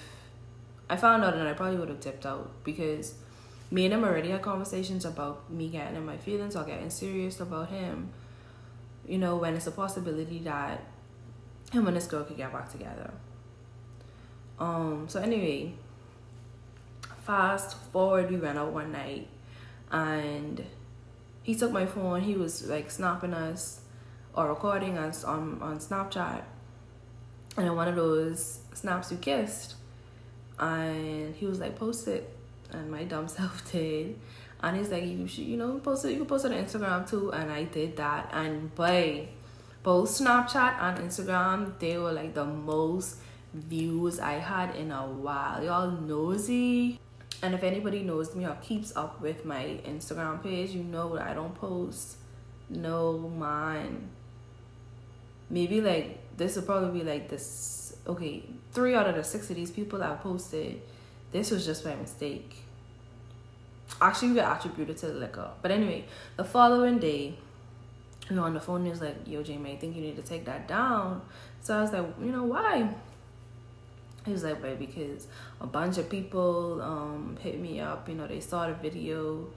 I 0.92 0.98
found 0.98 1.24
out 1.24 1.36
and 1.36 1.48
I 1.48 1.54
probably 1.54 1.78
would 1.78 1.88
have 1.88 2.02
tipped 2.02 2.26
out 2.26 2.52
because 2.66 3.16
me 3.72 3.86
and 3.86 3.94
him 3.94 4.04
already 4.04 4.30
had 4.30 4.42
conversations 4.42 5.06
about 5.06 5.50
me 5.50 5.70
getting 5.70 5.96
in 5.96 6.06
my 6.06 6.18
feelings 6.18 6.54
or 6.54 6.66
getting 6.66 6.90
serious 6.90 7.40
about 7.40 7.70
him. 7.70 8.10
You 9.08 9.18
know, 9.18 9.38
when 9.38 9.56
it's 9.56 9.68
a 9.68 9.72
possibility 9.72 10.40
that 10.40 10.84
him 11.72 11.88
and 11.88 11.96
this 11.96 12.08
girl 12.08 12.26
could 12.26 12.36
get 12.36 12.52
back 12.52 12.70
together. 12.70 13.12
Um, 14.60 15.06
so 15.08 15.22
anyway, 15.22 15.76
fast 17.26 17.78
forward, 17.94 18.30
we 18.30 18.36
went 18.36 18.58
out 18.58 18.74
one 18.74 18.92
night 18.92 19.30
and 19.94 20.62
he 21.42 21.56
took 21.56 21.72
my 21.72 21.86
phone, 21.86 22.20
he 22.20 22.36
was 22.36 22.68
like 22.68 22.92
snapping 22.92 23.34
us 23.34 23.80
or 24.34 24.50
recording 24.50 24.98
us 24.98 25.24
on, 25.24 25.58
on 25.62 25.80
Snapchat. 25.80 26.42
And 27.56 27.66
in 27.66 27.78
one 27.78 27.88
of 27.88 27.96
those 27.96 28.60
snaps 28.74 29.10
we 29.10 29.16
kissed. 29.16 29.76
And 30.62 31.36
he 31.36 31.48
was 31.48 31.60
like, 31.60 31.78
post 31.78 32.08
it 32.08 32.30
and 32.72 32.90
my 32.90 33.04
dumb 33.04 33.28
self 33.40 33.70
did. 33.72 34.18
And 34.64 34.78
he's 34.78 34.90
like, 34.90 35.04
you 35.04 35.28
should, 35.28 35.46
you 35.46 35.58
know, 35.58 35.80
post 35.80 36.06
it. 36.06 36.12
You 36.12 36.18
can 36.18 36.28
post 36.28 36.46
it 36.46 36.52
on 36.52 36.64
Instagram 36.64 37.10
too. 37.10 37.32
And 37.32 37.52
I 37.52 37.64
did 37.64 37.98
that. 37.98 38.30
And 38.32 38.74
boy, 38.76 39.30
both 39.82 40.10
Snapchat 40.10 40.80
and 40.80 41.10
Instagram, 41.10 41.80
they 41.80 41.98
were 41.98 42.12
like 42.12 42.36
the 42.36 42.46
most 42.46 43.18
views 43.54 44.20
I 44.20 44.34
had 44.34 44.76
in 44.76 44.92
a 44.92 45.08
while. 45.08 45.64
Y'all 45.64 45.90
nosy. 45.90 47.00
And 47.42 47.56
if 47.56 47.64
anybody 47.64 48.04
knows 48.04 48.36
me 48.36 48.46
or 48.46 48.56
keeps 48.62 48.96
up 48.96 49.20
with 49.20 49.46
my 49.46 49.80
Instagram 49.84 50.44
page, 50.44 50.72
you 50.72 50.84
know 50.84 51.16
that 51.16 51.28
I 51.28 51.34
don't 51.34 51.56
post 51.56 52.18
no 52.70 53.18
man. 53.18 54.10
Maybe 55.50 55.82
like 55.82 56.38
this 56.38 56.56
will 56.56 56.64
probably 56.64 57.00
be 57.00 57.06
like 57.06 57.30
this. 57.30 57.96
Okay, 58.06 58.44
three 58.72 58.96
out 58.96 59.08
of 59.08 59.16
the 59.16 59.24
six 59.24 59.50
of 59.50 59.56
these 59.56 59.72
people 59.72 60.04
I 60.04 60.16
posted, 60.16 60.82
this 61.32 61.52
was 61.52 61.66
just 61.66 61.84
by 61.84 61.96
mistake 61.96 62.62
actually 64.00 64.30
we 64.30 64.36
got 64.36 64.60
attributed 64.60 64.98
to 64.98 65.08
the 65.08 65.14
liquor. 65.14 65.50
But 65.62 65.72
anyway, 65.72 66.06
the 66.38 66.44
following 66.44 67.00
day, 67.00 67.36
you 68.30 68.36
know, 68.36 68.44
on 68.44 68.54
the 68.54 68.60
phone, 68.60 68.84
he 68.84 68.92
was 68.92 69.02
like, 69.02 69.16
yo, 69.28 69.44
Jamie, 69.44 69.74
I 69.74 69.78
think 69.78 69.96
you 69.96 70.02
need 70.02 70.16
to 70.16 70.22
take 70.22 70.46
that 70.46 70.68
down. 70.68 71.22
So 71.62 71.78
I 71.78 71.82
was 71.82 71.92
like, 71.92 72.06
you 72.20 72.32
know, 72.32 72.44
why? 72.44 72.90
He 74.26 74.32
was 74.32 74.44
like, 74.44 74.62
well, 74.62 74.76
because 74.76 75.28
a 75.60 75.68
bunch 75.68 75.98
of 75.98 76.10
people 76.10 76.82
um 76.82 77.38
hit 77.42 77.60
me 77.60 77.80
up, 77.80 78.08
you 78.08 78.16
know, 78.16 78.28
they 78.28 78.40
saw 78.40 78.68
the 78.68 78.74
video. 78.74 79.48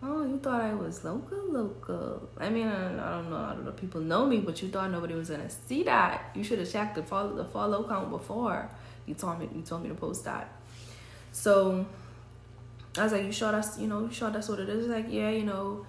Oh, 0.00 0.24
you 0.24 0.38
thought 0.38 0.60
I 0.60 0.74
was 0.74 1.04
local, 1.04 1.38
local. 1.50 2.28
I 2.38 2.48
mean, 2.50 2.68
I, 2.68 3.10
don't 3.16 3.30
know, 3.30 3.36
I 3.36 3.54
don't 3.54 3.64
know. 3.64 3.72
People 3.72 4.00
know 4.00 4.26
me, 4.26 4.38
but 4.38 4.62
you 4.62 4.68
thought 4.68 4.90
nobody 4.90 5.14
was 5.14 5.30
gonna 5.30 5.50
see 5.50 5.82
that. 5.84 6.30
You 6.34 6.44
should 6.44 6.60
have 6.60 6.70
checked 6.70 6.94
the 6.94 7.02
follow 7.02 7.34
the 7.34 7.44
follow 7.44 7.86
count 7.88 8.10
before 8.10 8.70
you 9.06 9.14
told 9.14 9.40
me 9.40 9.48
you 9.54 9.62
told 9.62 9.82
me 9.82 9.88
to 9.88 9.94
post 9.94 10.24
that. 10.24 10.52
So 11.32 11.86
I 12.96 13.04
was 13.04 13.12
like, 13.12 13.24
you 13.24 13.32
sure 13.32 13.50
that's, 13.52 13.78
you 13.78 13.88
know, 13.88 14.02
you 14.04 14.12
sure 14.12 14.30
that's 14.30 14.48
what 14.48 14.60
it 14.60 14.68
is? 14.68 14.86
Like, 14.86 15.06
yeah, 15.08 15.30
you 15.30 15.44
know, 15.44 15.86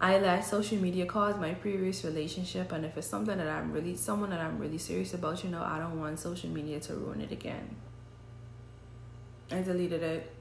I 0.00 0.18
let 0.18 0.44
social 0.44 0.78
media 0.78 1.06
cause 1.06 1.36
my 1.38 1.54
previous 1.54 2.04
relationship. 2.04 2.72
And 2.72 2.84
if 2.84 2.96
it's 2.96 3.06
something 3.06 3.38
that 3.38 3.48
I'm 3.48 3.72
really, 3.72 3.96
someone 3.96 4.30
that 4.30 4.40
I'm 4.40 4.58
really 4.58 4.78
serious 4.78 5.14
about, 5.14 5.42
you 5.44 5.50
know, 5.50 5.62
I 5.62 5.78
don't 5.78 5.98
want 5.98 6.18
social 6.18 6.50
media 6.50 6.80
to 6.80 6.94
ruin 6.94 7.20
it 7.20 7.32
again. 7.32 7.76
I 9.50 9.62
deleted 9.62 10.02
it. 10.02 10.32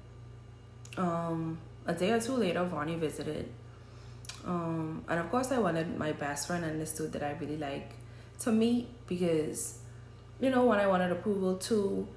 Um, 0.98 1.58
a 1.86 1.94
day 1.94 2.12
or 2.12 2.20
two 2.20 2.34
later, 2.34 2.64
Vonnie 2.64 2.96
visited. 2.96 3.50
Um, 4.46 5.04
and 5.08 5.20
of 5.20 5.30
course, 5.32 5.52
I 5.52 5.60
wanted 5.60 5.98
my 5.98 6.12
best 6.12 6.48
friend 6.48 6.64
understood 6.64 7.14
that 7.14 7.24
I 7.24 7.36
really 7.40 7.58
like 7.58 7.94
to 8.40 8.52
meet 8.52 8.88
because, 9.08 9.80
you 10.40 10.50
know, 10.50 10.66
when 10.66 10.80
I 10.80 10.88
wanted 10.88 11.12
approval 11.12 11.58
too, 11.58 12.08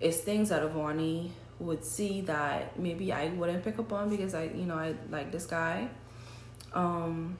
it's 0.00 0.18
things 0.18 0.50
that 0.50 0.62
Vonnie 0.70 1.32
would 1.58 1.84
see 1.84 2.20
that 2.22 2.78
maybe 2.78 3.12
I 3.12 3.28
wouldn't 3.28 3.64
pick 3.64 3.78
up 3.78 3.92
on 3.92 4.10
because 4.10 4.34
I, 4.34 4.44
you 4.44 4.66
know, 4.66 4.76
I 4.76 4.94
like 5.10 5.32
this 5.32 5.46
guy. 5.46 5.88
Um, 6.72 7.36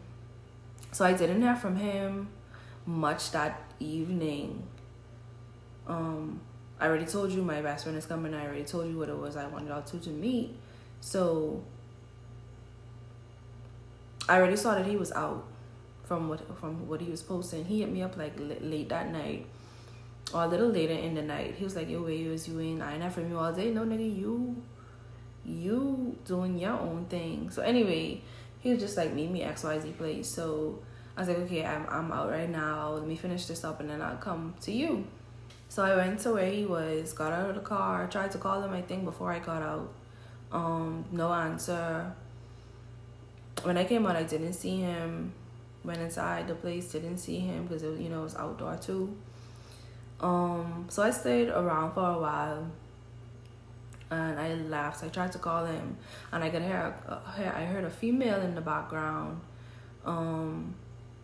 so 0.92 1.04
I 1.04 1.12
didn't 1.12 1.42
hear 1.42 1.54
from 1.54 1.76
him 1.76 2.28
much 2.86 3.30
that 3.32 3.60
evening. 3.78 4.62
Um, 5.86 6.40
I 6.80 6.86
already 6.86 7.06
told 7.06 7.30
you 7.32 7.42
my 7.42 7.60
best 7.60 7.84
friend 7.84 7.98
is 7.98 8.06
coming. 8.06 8.34
I 8.34 8.46
already 8.46 8.64
told 8.64 8.88
you 8.88 8.98
what 8.98 9.08
it 9.08 9.16
was 9.16 9.36
I 9.36 9.46
wanted 9.46 9.68
y'all 9.68 9.82
two 9.82 9.98
to 10.00 10.10
meet. 10.10 10.56
So 11.00 11.62
I 14.28 14.36
already 14.36 14.56
saw 14.56 14.74
that 14.74 14.86
he 14.86 14.96
was 14.96 15.12
out 15.12 15.44
from 16.04 16.28
what 16.28 16.58
from 16.58 16.88
what 16.88 17.00
he 17.00 17.10
was 17.10 17.22
posting. 17.22 17.64
He 17.64 17.80
hit 17.80 17.90
me 17.90 18.02
up 18.02 18.16
like 18.16 18.34
late 18.38 18.88
that 18.88 19.10
night 19.10 19.46
or 20.32 20.44
a 20.44 20.46
little 20.46 20.68
later 20.68 20.92
in 20.92 21.14
the 21.14 21.22
night, 21.22 21.54
he 21.56 21.64
was 21.64 21.74
like, 21.76 21.88
"Yo, 21.88 22.02
where 22.02 22.12
you 22.12 22.30
was 22.30 22.48
you 22.48 22.58
in? 22.58 22.82
I 22.82 22.94
ain't 22.96 23.12
from 23.12 23.30
you 23.30 23.38
all 23.38 23.52
day. 23.52 23.70
No, 23.70 23.82
nigga, 23.82 24.16
you, 24.16 24.62
you 25.44 26.16
doing 26.24 26.58
your 26.58 26.72
own 26.72 27.06
thing." 27.06 27.50
So 27.50 27.62
anyway, 27.62 28.20
he 28.60 28.70
was 28.70 28.80
just 28.80 28.96
like, 28.96 29.12
"Meet 29.14 29.30
me 29.30 29.42
X 29.42 29.64
Y 29.64 29.78
Z 29.80 29.92
place." 29.92 30.28
So 30.28 30.80
I 31.16 31.20
was 31.20 31.28
like, 31.28 31.38
"Okay, 31.38 31.64
I'm 31.64 31.86
I'm 31.88 32.12
out 32.12 32.30
right 32.30 32.48
now. 32.48 32.90
Let 32.90 33.06
me 33.06 33.16
finish 33.16 33.46
this 33.46 33.64
up, 33.64 33.80
and 33.80 33.88
then 33.90 34.02
I'll 34.02 34.16
come 34.16 34.54
to 34.62 34.72
you." 34.72 35.06
So 35.70 35.84
I 35.84 35.96
went 35.96 36.20
to 36.20 36.32
where 36.32 36.50
he 36.50 36.64
was, 36.64 37.12
got 37.12 37.32
out 37.32 37.50
of 37.50 37.54
the 37.54 37.60
car, 37.60 38.06
tried 38.08 38.30
to 38.32 38.38
call 38.38 38.62
him. 38.62 38.72
I 38.72 38.82
think 38.82 39.04
before 39.04 39.32
I 39.32 39.38
got 39.38 39.62
out, 39.62 39.92
um, 40.52 41.04
no 41.12 41.32
answer. 41.32 42.12
When 43.62 43.76
I 43.76 43.84
came 43.84 44.06
out, 44.06 44.16
I 44.16 44.22
didn't 44.22 44.54
see 44.54 44.80
him. 44.80 45.32
Went 45.84 46.00
inside 46.00 46.48
the 46.48 46.54
place, 46.54 46.92
didn't 46.92 47.18
see 47.18 47.38
him 47.38 47.66
because 47.66 47.82
it, 47.82 47.98
you 48.00 48.08
know, 48.08 48.20
it 48.20 48.24
was 48.24 48.36
outdoor 48.36 48.76
too. 48.76 49.16
Um, 50.20 50.86
so 50.88 51.02
I 51.02 51.10
stayed 51.10 51.48
around 51.48 51.94
for 51.94 52.10
a 52.10 52.18
while 52.18 52.70
and 54.10 54.38
I 54.38 54.54
left. 54.54 55.04
I 55.04 55.08
tried 55.08 55.32
to 55.32 55.38
call 55.38 55.64
him 55.64 55.96
and 56.32 56.42
I 56.42 56.50
could 56.50 56.62
hear, 56.62 56.94
hear 57.36 57.52
I 57.54 57.64
heard 57.64 57.84
a 57.84 57.90
female 57.90 58.40
in 58.40 58.54
the 58.54 58.60
background. 58.60 59.40
Um, 60.04 60.74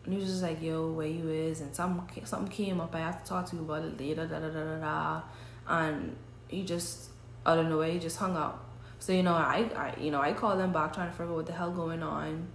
and 0.04 0.12
he 0.12 0.20
was 0.20 0.28
just 0.28 0.42
like, 0.42 0.62
yo, 0.62 0.92
where 0.92 1.06
you 1.06 1.28
is? 1.30 1.60
And 1.60 1.74
some, 1.74 2.06
something 2.24 2.48
came 2.48 2.80
up. 2.80 2.94
I 2.94 3.00
have 3.00 3.22
to 3.22 3.28
talk 3.28 3.46
to 3.50 3.56
you 3.56 3.62
about 3.62 3.84
it 3.84 3.98
later, 3.98 4.26
da 4.26 4.38
da 4.38 4.48
da 4.48 4.64
da 4.64 4.78
da. 4.78 5.22
And 5.66 6.16
he 6.48 6.62
just, 6.62 7.08
out 7.46 7.58
of 7.58 7.66
nowhere, 7.66 7.90
he 7.90 7.98
just 7.98 8.18
hung 8.18 8.36
up. 8.36 8.63
So, 9.04 9.12
you 9.12 9.22
know, 9.22 9.34
I, 9.34 9.68
I, 9.76 10.00
you 10.00 10.10
know, 10.10 10.22
I 10.22 10.32
called 10.32 10.58
him 10.58 10.72
back 10.72 10.94
trying 10.94 11.10
to 11.10 11.12
figure 11.12 11.26
out 11.26 11.36
what 11.36 11.44
the 11.44 11.52
hell 11.52 11.70
going 11.70 12.02
on. 12.02 12.48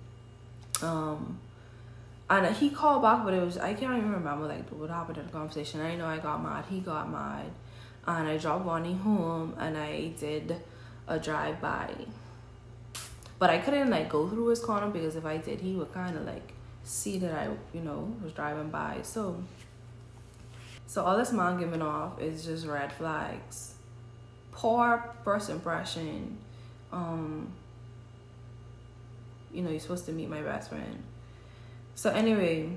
Um, 0.82 1.38
and 2.27 2.56
he 2.56 2.72
called 2.72 3.03
back, 3.03 3.24
but 3.24 3.36
it 3.36 3.46
was 3.46 3.60
I 3.60 3.75
can't 3.75 3.96
even 3.96 4.12
remember 4.12 4.48
like 4.48 4.68
what 4.70 4.89
happened 4.89 5.20
in 5.20 5.27
the 5.27 5.32
conversation. 5.32 5.79
I 5.79 5.96
know 5.96 6.08
I 6.08 6.18
got 6.18 6.41
mad, 6.41 6.65
he 6.68 6.79
got 6.79 7.08
mad, 7.08 7.51
and 8.08 8.27
I 8.27 8.38
dropped 8.38 8.65
Bonnie 8.65 8.96
home, 8.96 9.53
and 9.60 9.77
I 9.77 10.08
did 10.20 10.56
a 11.08 11.20
drive 11.20 11.62
by. 11.62 11.94
But 13.38 13.51
I 13.51 13.60
couldn't 13.60 13.91
like 13.91 14.10
go 14.10 14.27
through 14.27 14.48
his 14.48 14.60
corner 14.60 14.89
because 14.89 15.15
if 15.15 15.25
I 15.25 15.38
did, 15.38 15.62
he 15.62 15.75
would 15.75 15.94
kind 15.94 16.18
of 16.18 16.25
like 16.25 16.53
see 16.84 17.20
that 17.20 17.32
I, 17.32 17.50
you 17.75 17.82
know, 17.82 18.12
was 18.24 18.34
driving 18.34 18.72
by. 18.72 19.01
So, 19.03 19.44
so 20.88 21.06
all 21.06 21.15
this 21.15 21.32
man 21.32 21.60
giving 21.60 21.84
off 21.84 22.20
is 22.20 22.44
just 22.44 22.65
red 22.65 22.91
flags. 22.91 23.75
Poor 24.59 25.15
first 25.23 25.49
impression. 25.49 26.37
Um, 26.91 27.51
you 29.53 29.61
know, 29.61 29.69
you're 29.69 29.79
supposed 29.79 30.05
to 30.07 30.11
meet 30.11 30.29
my 30.29 30.41
best 30.41 30.69
friend 30.69 31.03
so 31.99 32.09
anyway, 32.11 32.69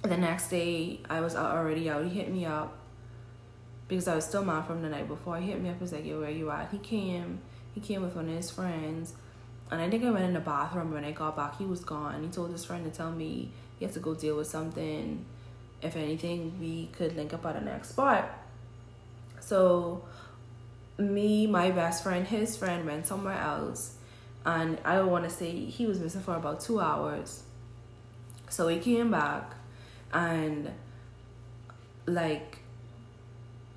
the 0.00 0.16
next 0.16 0.48
day 0.48 1.00
I 1.10 1.20
was 1.20 1.36
out 1.36 1.54
already 1.54 1.90
out. 1.90 2.04
He 2.04 2.08
hit 2.08 2.32
me 2.32 2.46
up 2.46 2.74
because 3.86 4.08
I 4.08 4.14
was 4.14 4.24
still 4.24 4.42
mad 4.42 4.66
from 4.66 4.80
the 4.80 4.88
night 4.88 5.08
before. 5.08 5.36
He 5.36 5.48
hit 5.48 5.60
me 5.60 5.68
up. 5.68 5.76
He 5.76 5.82
was 5.82 5.92
like, 5.92 6.06
"Yo, 6.06 6.20
where 6.20 6.30
you 6.30 6.50
at?" 6.50 6.70
He 6.70 6.78
came. 6.78 7.40
He 7.74 7.82
came 7.82 8.00
with 8.00 8.16
one 8.16 8.30
of 8.30 8.34
his 8.34 8.50
friends, 8.50 9.12
and 9.70 9.78
I 9.78 9.90
think 9.90 10.06
I 10.06 10.10
went 10.10 10.24
in 10.24 10.32
the 10.32 10.40
bathroom. 10.40 10.90
When 10.94 11.04
I 11.04 11.12
got 11.12 11.36
back, 11.36 11.58
he 11.58 11.66
was 11.66 11.84
gone. 11.84 12.22
He 12.22 12.30
told 12.30 12.50
his 12.50 12.64
friend 12.64 12.82
to 12.90 12.90
tell 12.90 13.12
me 13.12 13.50
he 13.78 13.84
had 13.84 13.92
to 13.92 14.00
go 14.00 14.14
deal 14.14 14.38
with 14.38 14.46
something. 14.46 15.22
If 15.82 15.94
anything, 15.94 16.58
we 16.58 16.86
could 16.96 17.14
link 17.14 17.34
up 17.34 17.44
at 17.44 17.56
the 17.56 17.60
next 17.60 17.90
spot. 17.90 18.26
So, 19.40 20.02
me, 20.98 21.46
my 21.46 21.70
best 21.70 22.02
friend, 22.02 22.26
his 22.26 22.56
friend 22.56 22.86
went 22.86 23.06
somewhere 23.06 23.38
else, 23.38 23.96
and 24.44 24.78
I 24.84 24.96
don't 24.96 25.10
want 25.10 25.24
to 25.24 25.30
say 25.30 25.50
he 25.50 25.86
was 25.86 25.98
missing 25.98 26.22
for 26.22 26.36
about 26.36 26.60
two 26.60 26.80
hours 26.80 27.44
so 28.54 28.68
he 28.68 28.78
came 28.78 29.10
back 29.10 29.52
and 30.12 30.70
like 32.06 32.58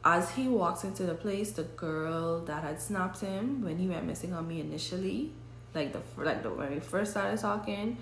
as 0.06 0.30
he 0.32 0.48
walks 0.48 0.84
into 0.84 1.04
the 1.04 1.16
place, 1.16 1.52
the 1.52 1.64
girl 1.64 2.42
that 2.42 2.64
had 2.64 2.80
snapped 2.80 3.20
him 3.20 3.64
when 3.64 3.80
he 3.80 3.88
went 3.88 4.06
missing 4.06 4.34
on 4.34 4.48
me 4.48 4.62
initially, 4.62 5.32
like 5.74 5.94
the 5.94 6.02
like 6.24 6.44
the 6.44 6.52
when 6.52 6.76
we 6.76 6.80
first 6.80 7.12
started 7.12 7.40
talking, 7.40 7.98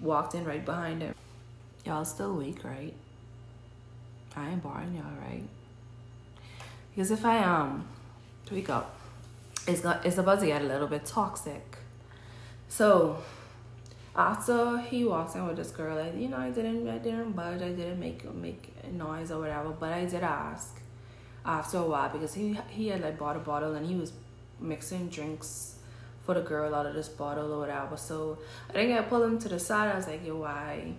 walked 0.00 0.34
in 0.34 0.44
right 0.44 0.64
behind 0.64 1.02
him. 1.02 1.14
Y'all 1.86 2.04
still 2.04 2.34
weak, 2.34 2.64
right? 2.64 2.94
I 4.34 4.50
ain't 4.50 4.62
boring 4.62 4.96
y'all, 4.96 5.04
right? 5.20 5.44
Because 6.90 7.12
if 7.12 7.24
I 7.24 7.36
am, 7.36 7.86
wake 8.50 8.70
up, 8.70 8.94
it's 9.66 9.80
got 9.80 10.04
it's 10.04 10.18
about 10.18 10.40
to 10.40 10.46
get 10.46 10.62
a 10.62 10.64
little 10.64 10.88
bit 10.88 11.04
toxic. 11.04 11.78
So 12.68 13.18
after 14.14 14.78
he 14.78 15.04
walks 15.04 15.34
in 15.34 15.46
with 15.46 15.56
this 15.56 15.70
girl, 15.70 15.98
I, 15.98 16.10
you 16.10 16.28
know, 16.28 16.38
I 16.38 16.50
didn't, 16.50 16.88
I 16.88 16.98
didn't 16.98 17.32
budge, 17.32 17.62
I 17.62 17.70
didn't 17.70 18.00
make 18.00 18.32
make 18.34 18.84
noise 18.92 19.30
or 19.30 19.40
whatever, 19.40 19.70
but 19.70 19.92
I 19.92 20.04
did 20.04 20.22
ask 20.22 20.80
after 21.44 21.78
a 21.78 21.82
while 21.82 22.08
because 22.08 22.34
he 22.34 22.58
he 22.70 22.88
had 22.88 23.02
like 23.02 23.18
bought 23.18 23.36
a 23.36 23.40
bottle 23.40 23.74
and 23.74 23.86
he 23.86 23.94
was 23.96 24.12
mixing 24.60 25.08
drinks 25.08 25.76
for 26.24 26.34
the 26.34 26.40
girl 26.40 26.74
out 26.74 26.86
of 26.86 26.94
this 26.94 27.08
bottle 27.08 27.52
or 27.52 27.58
whatever. 27.58 27.96
So 27.96 28.38
I 28.70 28.72
think 28.74 28.98
I 28.98 29.02
pulled 29.02 29.24
him 29.24 29.38
to 29.40 29.48
the 29.48 29.58
side. 29.58 29.92
I 29.92 29.96
was 29.96 30.06
like, 30.06 30.24
yo, 30.24 30.36
why, 30.36 30.92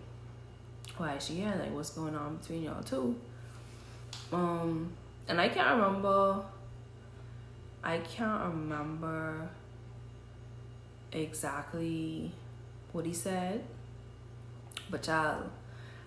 why 0.97 1.15
is 1.15 1.25
she 1.25 1.35
here? 1.35 1.53
Like, 1.57 1.73
what's 1.73 1.91
going 1.91 2.15
on 2.15 2.37
between 2.37 2.63
y'all 2.63 2.83
two? 2.83 3.15
Um, 4.31 4.91
and 5.27 5.39
I 5.39 5.49
can't 5.49 5.79
remember. 5.79 6.43
I 7.83 7.97
can't 7.97 8.43
remember 8.45 9.49
exactly 11.11 12.31
what 12.91 13.05
he 13.05 13.13
said, 13.13 13.63
but 14.89 15.03
child, 15.03 15.49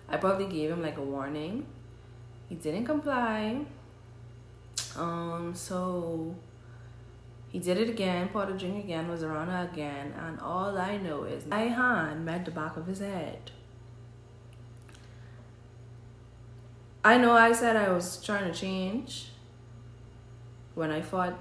I 0.09 0.17
probably 0.17 0.47
gave 0.47 0.71
him 0.71 0.81
like 0.81 0.97
a 0.97 1.03
warning. 1.03 1.65
He 2.49 2.55
didn't 2.55 2.85
comply. 2.85 3.65
Um, 4.95 5.53
so 5.53 6.35
he 7.49 7.59
did 7.59 7.77
it 7.77 7.89
again, 7.89 8.29
poured 8.29 8.49
a 8.49 8.57
drink 8.57 8.83
again, 8.83 9.07
was 9.07 9.23
around 9.23 9.49
her 9.49 9.69
again, 9.71 10.13
and 10.17 10.39
all 10.39 10.77
I 10.77 10.97
know 10.97 11.23
is 11.23 11.45
my 11.45 11.61
hand 11.61 12.25
met 12.25 12.45
the 12.45 12.51
back 12.51 12.75
of 12.77 12.87
his 12.87 12.99
head. 12.99 13.51
I 17.03 17.17
know 17.17 17.31
I 17.31 17.53
said 17.53 17.75
I 17.75 17.89
was 17.89 18.21
trying 18.23 18.51
to 18.51 18.57
change 18.57 19.29
when 20.75 20.91
I 20.91 21.01
fought, 21.01 21.37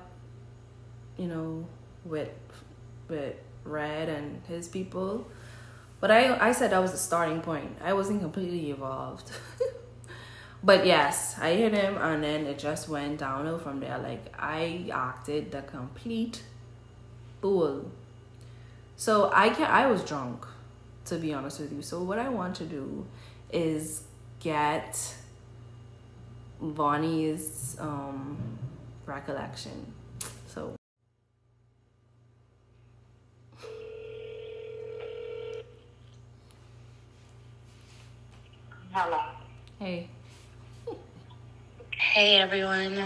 you 1.16 1.26
know, 1.26 1.66
with 2.04 2.30
with 3.08 3.34
Red 3.64 4.08
and 4.08 4.40
his 4.48 4.68
people. 4.68 5.26
But 6.00 6.10
I 6.10 6.48
I 6.48 6.52
said 6.52 6.70
that 6.72 6.78
was 6.78 6.92
the 6.92 6.98
starting 6.98 7.40
point. 7.40 7.76
I 7.82 7.92
wasn't 7.92 8.20
completely 8.20 8.70
evolved. 8.70 9.30
but 10.64 10.86
yes, 10.86 11.36
I 11.40 11.54
hit 11.54 11.72
him 11.72 11.96
and 11.96 12.22
then 12.22 12.46
it 12.46 12.58
just 12.58 12.88
went 12.88 13.18
downhill 13.18 13.58
from 13.58 13.80
there. 13.80 13.98
Like 13.98 14.34
I 14.38 14.90
acted 14.92 15.52
the 15.52 15.62
complete 15.62 16.42
fool. 17.40 17.90
So 18.96 19.30
I 19.32 19.50
can 19.50 19.70
I 19.70 19.86
was 19.86 20.02
drunk, 20.02 20.46
to 21.06 21.16
be 21.16 21.32
honest 21.34 21.60
with 21.60 21.72
you. 21.72 21.82
So 21.82 22.02
what 22.02 22.18
I 22.18 22.28
want 22.28 22.56
to 22.56 22.64
do 22.64 23.06
is 23.52 24.02
get 24.40 25.14
Bonnie's 26.60 27.76
um, 27.78 28.36
recollection. 29.04 29.92
So. 30.48 30.74
Hello. 38.98 39.20
Hey. 39.78 40.08
Hey 41.98 42.36
everyone. 42.38 42.96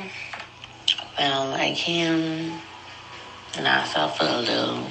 Well, 1.18 1.52
I 1.52 1.74
came 1.74 2.60
and 3.56 3.66
I 3.66 3.84
felt 3.84 4.16
for 4.16 4.22
a 4.22 4.38
little 4.38 4.86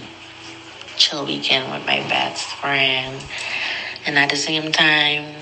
chill 0.97 1.25
weekend 1.25 1.71
with 1.71 1.85
my 1.87 1.99
best 2.09 2.47
friend. 2.55 3.17
And 4.05 4.19
at 4.19 4.29
the 4.29 4.35
same 4.35 4.73
time, 4.73 5.35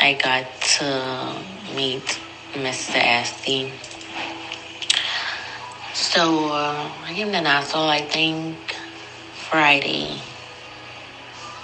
I 0.00 0.14
got 0.14 0.60
to 0.80 1.36
meet 1.76 2.18
Mr. 2.54 2.98
SD. 2.98 3.70
So 5.94 6.46
uh, 6.46 6.90
I 7.04 7.14
came 7.14 7.30
to 7.30 7.40
Nassau, 7.40 7.86
I 7.86 8.00
think, 8.00 8.56
Friday. 9.34 10.20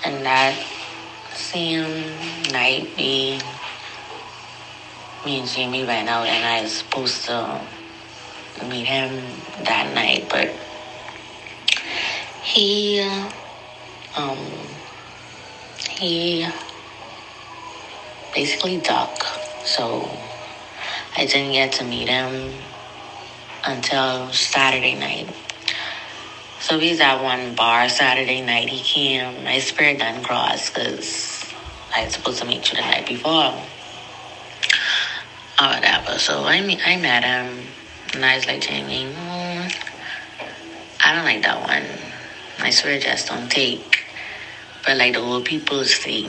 And 0.05 0.25
that 0.25 0.55
same 1.37 2.17
night, 2.53 2.89
we, 2.97 3.39
me 5.25 5.41
and 5.41 5.49
Jamie 5.49 5.85
ran 5.85 6.09
out, 6.09 6.27
and 6.27 6.45
I 6.45 6.63
was 6.63 6.73
supposed 6.73 7.25
to 7.27 7.61
meet 8.65 8.87
him 8.87 9.23
that 9.65 9.95
night, 9.95 10.29
but 10.31 10.51
he, 12.43 13.01
um, 14.17 14.39
he 15.91 16.47
basically 18.35 18.79
ducked. 18.79 19.25
So 19.65 20.09
I 21.17 21.27
didn't 21.27 21.53
get 21.53 21.73
to 21.75 21.85
meet 21.85 22.09
him 22.09 22.55
until 23.65 24.33
Saturday 24.33 24.95
night. 24.95 25.35
So 26.67 26.81
he's 26.81 26.99
at 27.01 27.23
one 27.23 27.55
bar 27.55 27.89
Saturday 27.89 28.41
night. 28.41 28.69
He 28.69 28.83
came. 28.83 29.45
My 29.45 29.61
spirit 29.61 30.01
done 30.01 30.25
crossed 30.25 30.75
because 30.75 31.45
I 31.95 32.07
was 32.07 32.15
supposed 32.15 32.41
to 32.41 32.45
meet 32.45 32.73
you 32.73 32.75
the 32.75 32.83
night 32.83 33.07
before. 33.07 33.55
Or 35.61 35.69
whatever. 35.69 36.19
So 36.19 36.43
I, 36.43 36.61
mean, 36.63 36.81
I 36.85 36.97
met 36.97 37.23
him. 37.23 37.69
And 38.15 38.25
I 38.25 38.35
was 38.35 38.49
like, 38.49 38.63
Jamie, 38.63 39.05
mm, 39.05 39.77
I 41.05 41.15
don't 41.15 41.25
like 41.25 41.45
that 41.45 41.61
one. 41.61 41.87
My 42.59 42.71
spirit 42.71 43.03
just 43.03 43.29
don't 43.29 43.49
take. 43.49 44.03
But 44.85 44.97
like 44.97 45.13
the 45.13 45.21
old 45.21 45.45
people 45.45 45.85
say, 45.85 46.29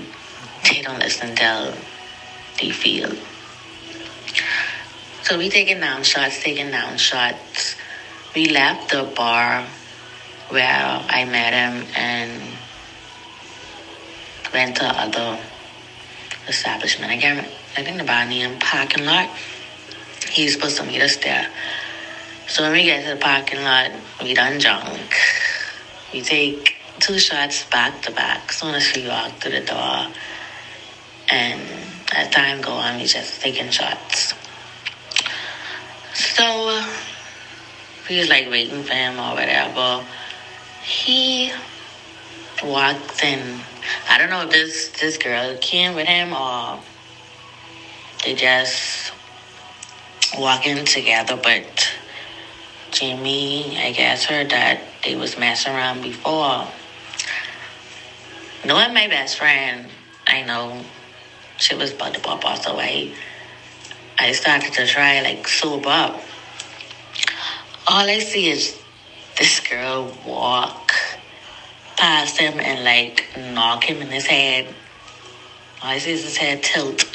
they 0.69 0.83
don't 0.83 0.99
listen 0.99 1.35
till 1.35 1.73
they 2.59 2.69
feel. 2.69 3.11
So 5.23 5.39
we 5.39 5.49
taking 5.49 5.79
down 5.79 6.03
shots, 6.03 6.43
taking 6.43 6.69
down 6.69 6.99
shots. 6.99 7.75
We 8.35 8.49
left 8.49 8.91
the 8.91 9.01
bar 9.03 9.67
where 10.49 11.05
I 11.09 11.25
met 11.25 11.53
him 11.53 11.87
and 11.95 12.41
went 14.53 14.77
to 14.77 14.85
other 14.85 15.39
establishment. 16.47 17.11
I 17.11 17.17
can't, 17.17 17.47
I 17.75 17.83
think 17.83 17.97
the 17.97 18.25
named 18.25 18.61
parking 18.61 19.05
lot. 19.05 19.29
He's 20.29 20.53
supposed 20.53 20.77
to 20.77 20.83
meet 20.83 21.01
us 21.01 21.17
there. 21.17 21.49
So 22.47 22.63
when 22.63 22.71
we 22.71 22.83
get 22.83 23.03
to 23.03 23.09
the 23.15 23.17
parking 23.17 23.61
lot, 23.61 23.91
we 24.21 24.33
done 24.33 24.57
drunk. 24.57 25.15
We 26.13 26.21
take 26.21 26.75
two 26.99 27.19
shots 27.19 27.65
back 27.65 28.01
to 28.03 28.11
back. 28.11 28.51
Soon 28.51 28.75
as 28.75 28.91
we 28.95 29.07
walk 29.07 29.39
through 29.39 29.51
the 29.51 29.61
door, 29.61 30.07
and 31.29 31.61
as 32.13 32.29
time 32.29 32.61
go 32.61 32.71
on, 32.71 32.97
we 32.97 33.05
just 33.05 33.41
taking 33.41 33.69
shots. 33.69 34.33
So 36.13 36.69
uh, 36.69 36.89
we 38.09 38.17
was 38.19 38.29
like 38.29 38.49
waiting 38.49 38.83
for 38.83 38.93
him 38.93 39.19
or 39.19 39.35
whatever. 39.35 40.05
He 40.87 41.51
walked 42.63 43.21
in. 43.21 43.59
I 44.07 44.17
don't 44.17 44.29
know 44.29 44.43
if 44.43 44.51
this 44.51 44.87
this 45.01 45.17
girl 45.17 45.57
came 45.57 45.95
with 45.95 46.07
him 46.07 46.33
or 46.33 46.81
they 48.23 48.33
just 48.35 49.11
walking 50.37 50.85
together, 50.85 51.35
but 51.35 51.65
Jamie, 52.91 53.77
I 53.77 53.91
guess, 53.91 54.23
heard 54.23 54.51
that 54.51 54.79
they 55.03 55.17
was 55.17 55.37
messing 55.37 55.73
around 55.73 56.03
before. 56.03 56.71
Knowing 58.63 58.93
my 58.93 59.07
best 59.07 59.37
friend, 59.37 59.89
I 60.25 60.41
know 60.41 60.85
she 61.57 61.75
was 61.75 61.91
about 61.91 62.13
to 62.13 62.21
pop 62.21 62.45
off, 62.45 62.63
so 62.63 62.79
I, 62.79 63.13
I 64.17 64.31
started 64.31 64.71
to 64.73 64.87
try 64.87 65.19
like 65.19 65.49
sober 65.49 65.89
up. 65.89 66.21
All 67.87 68.09
I 68.09 68.19
see 68.19 68.49
is 68.49 68.76
this 69.37 69.59
girl 69.59 70.11
walk 70.25 70.91
past 71.95 72.37
him 72.37 72.59
and 72.59 72.83
like 72.83 73.25
knock 73.53 73.83
him 73.83 74.01
in 74.01 74.07
his 74.07 74.25
head. 74.25 74.73
All 75.81 75.89
I 75.91 75.99
see 75.99 76.11
is 76.11 76.23
his 76.23 76.37
head 76.37 76.63
tilt. 76.63 77.01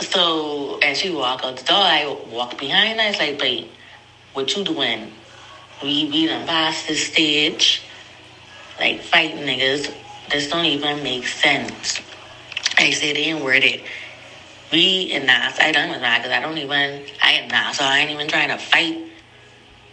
so 0.00 0.78
as 0.82 0.98
she 0.98 1.10
walk 1.10 1.44
out 1.44 1.56
the 1.56 1.64
door, 1.64 1.76
I 1.76 2.06
walk 2.30 2.58
behind 2.58 3.00
her. 3.00 3.08
It's 3.08 3.18
like, 3.18 3.38
babe, 3.38 3.68
what 4.34 4.54
you 4.54 4.64
doing? 4.64 5.12
We 5.82 6.10
we 6.10 6.26
done 6.26 6.46
past 6.46 6.86
this 6.86 7.06
stage, 7.06 7.82
like 8.78 9.02
fighting 9.02 9.44
niggas. 9.44 9.92
This 10.30 10.50
don't 10.50 10.66
even 10.66 11.02
make 11.02 11.26
sense. 11.26 12.00
I 12.76 12.90
said 12.90 13.16
they 13.16 13.24
ain't 13.24 13.42
worth 13.42 13.62
it. 13.62 13.82
We 14.74 15.02
in 15.02 15.26
Nas, 15.26 15.56
I 15.60 15.70
done 15.70 15.90
with 15.90 16.00
that 16.00 16.18
because 16.18 16.32
I 16.36 16.40
don't 16.40 16.58
even, 16.58 17.04
I 17.22 17.34
am 17.34 17.46
not, 17.46 17.76
so 17.76 17.84
I 17.84 17.98
ain't 17.98 18.10
even 18.10 18.26
trying 18.26 18.48
to 18.48 18.58
fight 18.58 19.04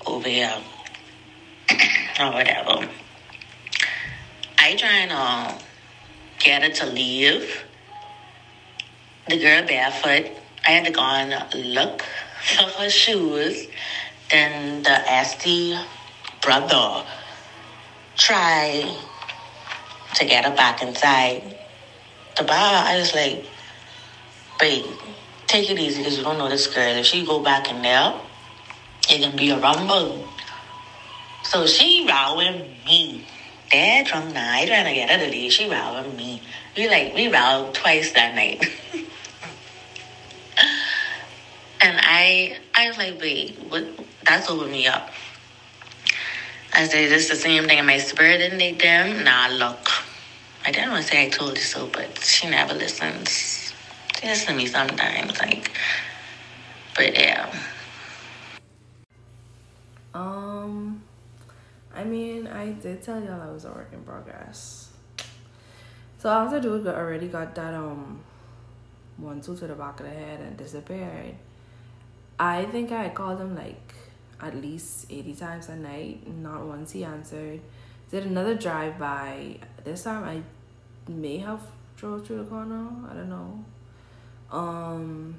over 0.07 0.27
here 0.27 0.57
or 2.19 2.31
whatever. 2.31 2.89
I 4.57 4.75
trying 4.75 5.09
to 5.09 5.63
get 6.39 6.63
her 6.63 6.69
to 6.69 6.87
leave. 6.87 7.63
The 9.29 9.37
girl 9.37 9.67
barefoot. 9.67 10.31
I 10.65 10.71
had 10.71 10.85
to 10.85 10.91
go 10.91 11.01
and 11.01 11.53
look 11.75 12.01
for 12.41 12.63
her 12.63 12.89
shoes. 12.89 13.67
Then 14.31 14.81
the 14.81 14.89
SD 14.89 15.79
brother 16.41 17.05
try 18.17 18.97
to 20.15 20.25
get 20.25 20.45
her 20.45 20.55
back 20.55 20.81
inside 20.81 21.55
the 22.35 22.43
bar. 22.45 22.83
I 22.87 22.97
was 22.97 23.13
like, 23.13 23.45
babe, 24.61 24.85
take 25.47 25.69
it 25.69 25.79
easy 25.79 25.97
because 25.97 26.17
you 26.17 26.23
don't 26.23 26.37
know 26.37 26.47
this 26.47 26.67
girl. 26.67 26.95
If 26.95 27.07
she 27.07 27.25
go 27.25 27.39
back 27.39 27.69
in 27.69 27.81
there, 27.81 28.13
it 29.09 29.21
can 29.21 29.35
be 29.35 29.49
a 29.49 29.59
rumble. 29.59 30.25
So 31.43 31.65
she 31.67 32.07
rowing 32.07 32.77
me. 32.85 33.25
Dad 33.71 34.05
drunk 34.05 34.33
night 34.33 34.67
trying 34.67 34.85
to 34.85 34.93
get 34.93 35.09
her 35.09 35.17
to 35.25 35.31
leave. 35.31 35.51
She 35.51 35.67
rowing 35.67 36.15
me. 36.15 36.41
We 36.77 36.87
like 36.87 37.15
we 37.15 37.27
rowed 37.27 37.73
twice 37.73 38.11
that 38.13 38.35
night. 38.35 38.61
and 41.81 41.99
I 42.01 42.57
I 42.75 42.87
was 42.87 42.97
like, 42.97 43.19
wait, 43.19 43.57
what 43.69 43.85
That's 44.23 44.49
opened 44.49 44.71
me 44.71 44.87
up. 44.87 45.11
I 46.73 46.87
said, 46.87 47.11
this 47.11 47.27
the 47.27 47.35
same 47.35 47.67
thing 47.67 47.79
in 47.79 47.85
my 47.85 47.97
spirit 47.97 48.37
didn't 48.37 48.59
need 48.59 48.79
them. 48.79 49.25
Nah, 49.25 49.47
look. 49.47 49.89
I 50.63 50.71
didn't 50.71 50.91
want 50.91 51.03
to 51.03 51.11
say 51.11 51.25
I 51.25 51.29
told 51.29 51.57
you 51.57 51.63
so, 51.63 51.87
but 51.87 52.23
she 52.23 52.49
never 52.49 52.73
listens. 52.73 53.70
She 54.21 54.45
to 54.45 54.53
me 54.53 54.67
sometimes, 54.67 55.39
like. 55.39 55.71
But 56.95 57.17
yeah. 57.17 57.51
Um, 60.13 61.01
I 61.95 62.03
mean, 62.03 62.47
I 62.47 62.71
did 62.71 63.01
tell 63.01 63.21
y'all 63.23 63.41
I 63.41 63.49
was 63.49 63.65
a 63.65 63.69
work 63.69 63.89
in 63.93 64.03
progress. 64.03 64.89
So 66.19 66.29
after 66.29 66.59
dude 66.59 66.85
already 66.85 67.27
got 67.29 67.55
that 67.55 67.73
um 67.73 68.19
one 69.17 69.41
two 69.41 69.55
to 69.57 69.67
the 69.67 69.73
back 69.73 69.99
of 69.99 70.05
the 70.05 70.11
head 70.11 70.39
and 70.39 70.55
disappeared, 70.55 71.35
I 72.39 72.65
think 72.65 72.91
I 72.91 73.09
called 73.09 73.39
him 73.39 73.55
like 73.55 73.95
at 74.39 74.55
least 74.55 75.07
eighty 75.09 75.33
times 75.33 75.69
a 75.69 75.75
night. 75.75 76.27
Not 76.27 76.65
once 76.65 76.91
he 76.91 77.03
answered. 77.03 77.61
Did 78.11 78.25
another 78.25 78.55
drive 78.55 78.99
by. 78.99 79.57
This 79.83 80.03
time 80.03 80.23
I 80.25 81.11
may 81.11 81.37
have 81.39 81.61
drove 81.95 82.27
through 82.27 82.39
the 82.39 82.43
corner. 82.43 82.87
I 83.09 83.13
don't 83.15 83.29
know. 83.29 83.63
Um. 84.51 85.35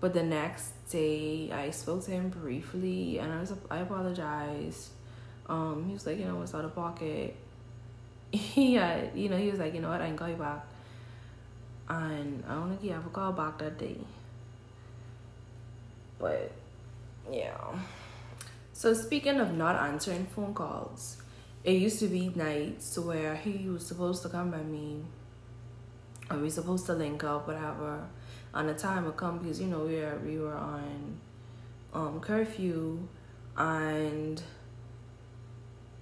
But 0.00 0.12
the 0.12 0.22
next 0.22 0.72
day, 0.90 1.50
I 1.50 1.70
spoke 1.70 2.04
to 2.04 2.10
him 2.10 2.28
briefly, 2.28 3.18
and 3.18 3.32
I 3.32 3.40
was 3.40 3.52
I 3.70 3.78
apologized. 3.78 4.90
Um, 5.46 5.84
he 5.86 5.94
was 5.94 6.06
like, 6.06 6.18
you 6.18 6.24
know, 6.24 6.42
it's 6.42 6.54
out 6.54 6.64
of 6.64 6.74
pocket. 6.74 7.34
He 8.32 8.74
had, 8.74 9.12
you 9.14 9.28
know, 9.28 9.36
he 9.36 9.48
was 9.50 9.60
like, 9.60 9.74
you 9.74 9.80
know 9.80 9.90
what, 9.90 10.00
I 10.00 10.08
can 10.08 10.16
call 10.16 10.28
you 10.28 10.34
back. 10.34 10.66
And 11.88 12.42
I 12.48 12.54
don't 12.54 12.68
think 12.70 12.82
he 12.82 12.90
ever 12.90 13.08
called 13.10 13.36
back 13.36 13.58
that 13.58 13.78
day. 13.78 13.96
But 16.18 16.50
yeah. 17.30 17.56
So 18.72 18.92
speaking 18.92 19.38
of 19.38 19.54
not 19.54 19.76
answering 19.76 20.26
phone 20.26 20.52
calls, 20.52 21.18
it 21.62 21.72
used 21.72 22.00
to 22.00 22.08
be 22.08 22.30
nights 22.34 22.98
where 22.98 23.36
he 23.36 23.68
was 23.68 23.86
supposed 23.86 24.22
to 24.22 24.28
come 24.28 24.50
by 24.50 24.62
me, 24.62 25.02
we 26.40 26.50
supposed 26.50 26.86
to 26.86 26.94
link 26.94 27.24
up, 27.24 27.46
whatever. 27.46 28.06
On 28.52 28.66
the 28.66 28.74
time 28.74 29.04
would 29.04 29.16
come? 29.16 29.38
Because 29.38 29.60
you 29.60 29.66
know 29.66 29.80
we 29.80 29.96
were 29.96 30.18
we 30.24 30.38
were 30.38 30.54
on 30.54 31.18
um 31.92 32.20
curfew, 32.20 32.98
and 33.56 34.42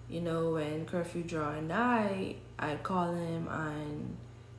you 0.09 0.21
know 0.21 0.53
when 0.53 0.85
curfew 0.87 1.23
draw 1.23 1.55
at 1.57 1.63
night, 1.65 2.37
I'd 2.59 2.83
call 2.83 3.15
him 3.15 3.49
and 3.49 4.17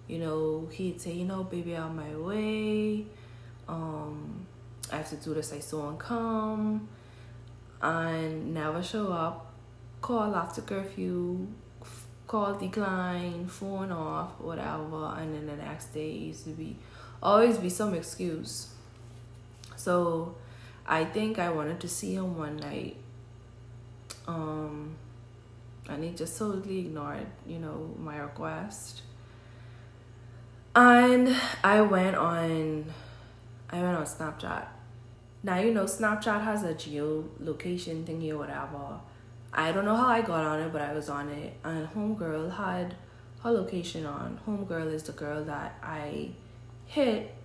you 0.07 0.19
know 0.19 0.67
he'd 0.71 0.99
say 0.99 1.11
you 1.13 1.25
know 1.25 1.43
baby 1.43 1.75
on 1.75 1.95
my 1.95 2.15
way, 2.15 3.05
um 3.67 4.45
I 4.91 4.97
have 4.97 5.09
to 5.09 5.15
do 5.15 5.33
this 5.33 5.53
I 5.53 5.59
saw 5.59 5.89
him 5.89 5.97
come, 5.97 6.87
and 7.81 8.53
never 8.53 8.81
show 8.83 9.11
up, 9.11 9.53
call 10.01 10.35
after 10.35 10.61
curfew, 10.61 11.47
call 12.33 12.55
decline, 12.55 13.45
phone 13.45 13.91
off, 13.91 14.39
whatever, 14.39 15.13
and 15.19 15.35
then 15.35 15.45
the 15.45 15.55
next 15.55 15.93
day 15.93 16.09
it 16.09 16.21
used 16.29 16.45
to 16.45 16.49
be 16.49 16.75
always 17.21 17.59
be 17.59 17.69
some 17.69 17.93
excuse. 17.93 18.73
So 19.75 20.33
I 20.87 21.05
think 21.05 21.37
I 21.37 21.51
wanted 21.51 21.79
to 21.81 21.87
see 21.87 22.15
him 22.15 22.35
one 22.35 22.57
night. 22.57 22.97
Um 24.27 24.95
and 25.87 26.03
he 26.03 26.09
just 26.09 26.35
totally 26.39 26.79
ignored, 26.79 27.27
you 27.45 27.59
know, 27.59 27.93
my 27.99 28.17
request. 28.17 29.03
And 30.75 31.35
I 31.63 31.81
went 31.81 32.15
on 32.15 32.85
I 33.69 33.79
went 33.79 33.95
on 33.95 34.05
Snapchat. 34.07 34.65
Now 35.43 35.59
you 35.59 35.71
know 35.71 35.83
Snapchat 35.85 36.43
has 36.43 36.63
a 36.63 36.73
geolocation 36.73 38.05
thingy 38.05 38.31
or 38.31 38.39
whatever. 38.39 39.01
I 39.55 39.71
don't 39.71 39.85
know 39.85 39.95
how 39.95 40.07
I 40.07 40.21
got 40.21 40.43
on 40.43 40.59
it, 40.61 40.73
but 40.73 40.81
I 40.81 40.93
was 40.93 41.09
on 41.09 41.29
it 41.29 41.53
and 41.63 41.87
homegirl 41.87 42.57
had 42.57 42.95
her 43.43 43.51
location 43.51 44.05
on. 44.05 44.39
Homegirl 44.47 44.91
is 44.91 45.03
the 45.03 45.11
girl 45.11 45.43
that 45.43 45.77
I 45.83 46.31
hit 46.87 47.35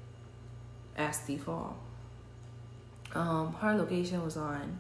SD 0.97 1.41
for. 1.41 1.75
Um, 3.15 3.53
her 3.61 3.75
location 3.75 4.25
was 4.25 4.39
on. 4.39 4.79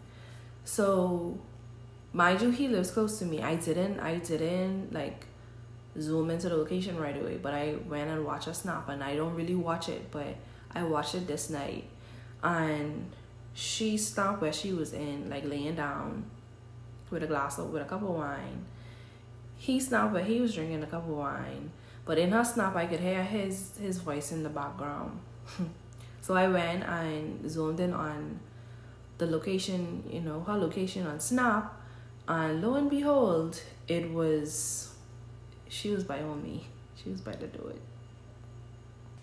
So 0.64 1.38
mind 2.14 2.40
you 2.40 2.50
he 2.50 2.66
lives 2.68 2.90
close 2.90 3.18
to 3.18 3.26
me. 3.26 3.42
I 3.42 3.56
didn't 3.56 4.00
I 4.00 4.16
didn't 4.16 4.92
like 4.94 5.26
zoom 6.00 6.30
into 6.30 6.48
the 6.48 6.56
location 6.56 6.96
right 6.96 7.16
away, 7.20 7.36
but 7.36 7.52
I 7.52 7.76
went 7.86 8.08
and 8.08 8.24
watched 8.24 8.48
a 8.48 8.54
snap 8.54 8.88
and 8.88 9.04
I 9.04 9.16
don't 9.16 9.34
really 9.34 9.54
watch 9.54 9.90
it, 9.90 10.10
but 10.10 10.34
I 10.74 10.82
watched 10.82 11.14
it 11.14 11.26
this 11.26 11.50
night 11.50 11.84
and 12.42 13.10
she 13.52 13.98
stopped 13.98 14.40
where 14.40 14.52
she 14.52 14.72
was 14.72 14.94
in, 14.94 15.28
like 15.28 15.44
laying 15.44 15.74
down 15.74 16.24
with 17.10 17.22
a 17.22 17.26
glass 17.26 17.58
of 17.58 17.70
with 17.70 17.82
a 17.82 17.86
cup 17.86 18.02
of 18.02 18.08
wine. 18.08 18.64
He 19.56 19.80
stopped 19.80 20.12
but 20.12 20.24
he 20.24 20.40
was 20.40 20.54
drinking 20.54 20.82
a 20.82 20.86
cup 20.86 21.04
of 21.04 21.10
wine 21.10 21.70
but 22.08 22.16
in 22.16 22.30
her 22.32 22.42
snap, 22.42 22.74
I 22.74 22.86
could 22.86 23.00
hear 23.00 23.22
his 23.22 23.76
his 23.76 23.98
voice 23.98 24.32
in 24.32 24.42
the 24.42 24.48
background. 24.48 25.20
so 26.22 26.34
I 26.34 26.48
went 26.48 26.82
and 26.84 27.48
zoomed 27.48 27.80
in 27.80 27.92
on 27.92 28.40
the 29.18 29.26
location, 29.26 30.02
you 30.10 30.22
know, 30.22 30.40
her 30.40 30.56
location 30.56 31.06
on 31.06 31.20
Snap, 31.20 31.78
and 32.26 32.62
lo 32.62 32.76
and 32.76 32.88
behold, 32.88 33.60
it 33.88 34.10
was 34.10 34.94
she 35.68 35.90
was 35.90 36.02
by 36.02 36.22
me. 36.22 36.66
She 36.96 37.10
was 37.10 37.20
by 37.20 37.32
to 37.32 37.46
do 37.46 37.68
it. 37.68 37.82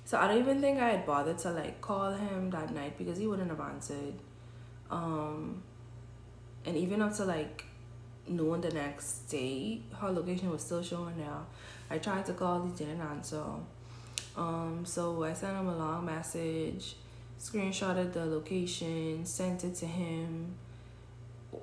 So 0.06 0.20
I 0.20 0.28
don't 0.28 0.38
even 0.38 0.62
think 0.62 0.80
I 0.80 0.90
had 0.90 1.08
bothered 1.08 1.40
to 1.40 1.52
like 1.54 1.82
call 1.82 2.12
him 2.12 2.52
that 2.52 2.72
night 2.72 3.00
because 3.00 3.18
he 3.18 3.26
wouldn't 3.26 3.50
have 3.50 3.62
answered. 3.62 4.14
Um 4.92 5.64
and 6.68 6.78
even 6.78 7.02
up 7.02 7.16
to 7.16 7.26
like 7.26 7.66
noon 8.28 8.62
the 8.62 8.72
next 8.72 9.30
day, 9.30 9.82
her 10.00 10.12
location 10.12 10.50
was 10.50 10.64
still 10.64 10.84
showing 10.84 11.18
now. 11.18 11.46
I 11.90 11.98
tried 11.98 12.26
to 12.26 12.34
call, 12.34 12.66
he 12.66 12.72
didn't 12.72 13.02
answer. 13.02 13.44
Um, 14.36 14.84
so 14.86 15.24
I 15.24 15.34
sent 15.34 15.58
him 15.58 15.68
a 15.68 15.78
long 15.78 16.06
message, 16.06 16.96
screenshotted 17.40 18.14
the 18.14 18.26
location, 18.26 19.26
sent 19.26 19.64
it 19.64 19.76
to 19.76 19.86
him. 19.86 20.56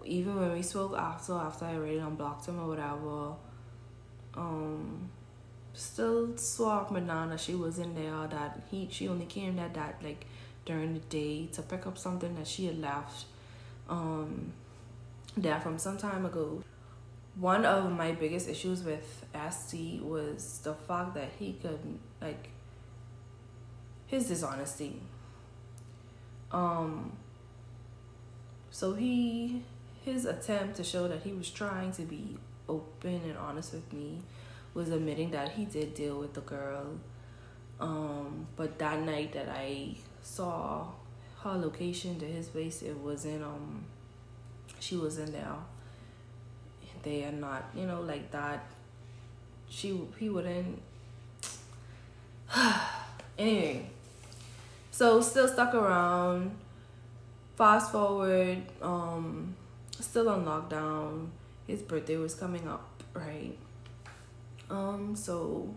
Even 0.04 0.40
when 0.40 0.52
we 0.52 0.62
spoke 0.62 0.96
after, 0.96 1.34
after 1.34 1.66
I 1.66 1.74
already 1.74 1.98
unblocked 1.98 2.46
him 2.46 2.58
or 2.58 2.68
whatever, 2.68 3.34
um, 4.34 5.10
still 5.74 6.36
swore 6.36 6.86
Madonna 6.90 7.38
she 7.38 7.54
was 7.54 7.78
in 7.78 7.94
there 7.94 8.26
that 8.28 8.60
he 8.70 8.88
she 8.90 9.08
only 9.08 9.26
came 9.26 9.56
that 9.56 9.74
that 9.74 9.96
like 10.02 10.26
during 10.64 10.94
the 10.94 11.00
day 11.00 11.46
to 11.46 11.62
pick 11.62 11.86
up 11.86 11.96
something 11.96 12.34
that 12.34 12.46
she 12.46 12.66
had 12.66 12.78
left 12.78 13.24
um 13.88 14.52
there 15.36 15.60
from 15.60 15.78
some 15.78 15.96
time 15.96 16.26
ago 16.26 16.62
one 17.36 17.64
of 17.64 17.90
my 17.90 18.12
biggest 18.12 18.48
issues 18.48 18.82
with 18.82 19.24
SD 19.34 20.02
was 20.02 20.60
the 20.64 20.74
fact 20.74 21.14
that 21.14 21.30
he 21.38 21.54
could 21.54 21.78
like 22.20 22.50
his 24.06 24.28
dishonesty. 24.28 25.00
Um 26.50 27.12
so 28.70 28.94
he 28.94 29.62
his 30.04 30.26
attempt 30.26 30.76
to 30.76 30.84
show 30.84 31.08
that 31.08 31.22
he 31.22 31.32
was 31.32 31.48
trying 31.48 31.92
to 31.92 32.02
be 32.02 32.36
open 32.68 33.20
and 33.24 33.38
honest 33.38 33.72
with 33.72 33.92
me 33.92 34.20
was 34.74 34.90
admitting 34.90 35.30
that 35.30 35.52
he 35.52 35.64
did 35.64 35.94
deal 35.94 36.18
with 36.18 36.34
the 36.34 36.42
girl. 36.42 36.98
Um 37.80 38.46
but 38.56 38.78
that 38.78 39.00
night 39.00 39.32
that 39.32 39.48
I 39.48 39.96
saw 40.22 40.88
her 41.40 41.54
location 41.54 42.18
to 42.20 42.26
his 42.26 42.48
base 42.48 42.82
it 42.82 42.96
wasn't 42.98 43.42
um 43.42 43.86
she 44.82 44.96
was 44.96 45.18
in 45.18 45.32
there 45.32 45.56
they 47.02 47.24
are 47.24 47.32
not, 47.32 47.64
you 47.74 47.86
know, 47.86 48.00
like 48.00 48.30
that. 48.30 48.64
She 49.68 50.00
he 50.18 50.28
wouldn't. 50.28 50.80
anyway, 53.38 53.86
so 54.90 55.20
still 55.20 55.48
stuck 55.48 55.74
around. 55.74 56.52
Fast 57.56 57.92
forward, 57.92 58.62
um, 58.80 59.54
still 60.00 60.28
on 60.28 60.44
lockdown. 60.44 61.28
His 61.66 61.82
birthday 61.82 62.16
was 62.16 62.34
coming 62.34 62.66
up, 62.68 63.02
right? 63.14 63.56
Um, 64.70 65.14
so 65.16 65.74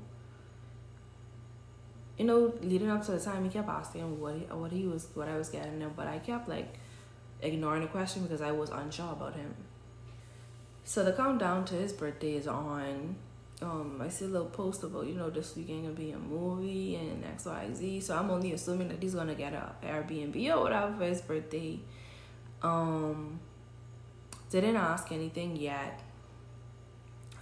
you 2.17 2.25
know, 2.25 2.53
leading 2.61 2.89
up 2.89 3.05
to 3.05 3.11
the 3.11 3.19
time, 3.19 3.43
he 3.43 3.49
kept 3.49 3.67
asking 3.67 4.21
what 4.21 4.35
he, 4.35 4.41
what 4.45 4.71
he 4.71 4.85
was, 4.85 5.07
what 5.15 5.27
I 5.27 5.37
was 5.37 5.49
getting 5.49 5.81
him, 5.81 5.91
but 5.95 6.07
I 6.07 6.19
kept 6.19 6.47
like 6.47 6.75
ignoring 7.45 7.81
the 7.81 7.88
question 7.88 8.23
because 8.23 8.41
I 8.41 8.51
was 8.51 8.69
unsure 8.69 9.12
about 9.12 9.36
him. 9.36 9.53
So 10.84 11.03
the 11.03 11.13
countdown 11.13 11.65
to 11.65 11.75
his 11.75 11.93
birthday 11.93 12.34
is 12.34 12.47
on. 12.47 13.15
Um, 13.62 14.01
I 14.03 14.10
see 14.10 14.25
a 14.25 14.27
little 14.27 14.47
post 14.47 14.84
about 14.84 15.08
you 15.08 15.13
know 15.13 15.29
this 15.29 15.55
weekend 15.55 15.84
gonna 15.84 15.95
be 15.95 16.12
a 16.12 16.19
movie 16.19 16.95
and 16.95 17.23
X 17.25 17.45
Y 17.45 17.69
Z. 17.73 18.01
So 18.01 18.17
I'm 18.17 18.29
only 18.29 18.51
assuming 18.53 18.89
that 18.89 19.01
he's 19.01 19.15
gonna 19.15 19.36
get 19.36 19.53
a 19.53 19.71
Airbnb 19.84 20.36
or 20.55 20.62
whatever 20.63 20.93
for 20.97 21.05
his 21.05 21.21
birthday. 21.21 21.79
Um, 22.62 23.39
didn't 24.51 24.75
ask 24.75 25.12
anything 25.12 25.55
yet. 25.55 26.01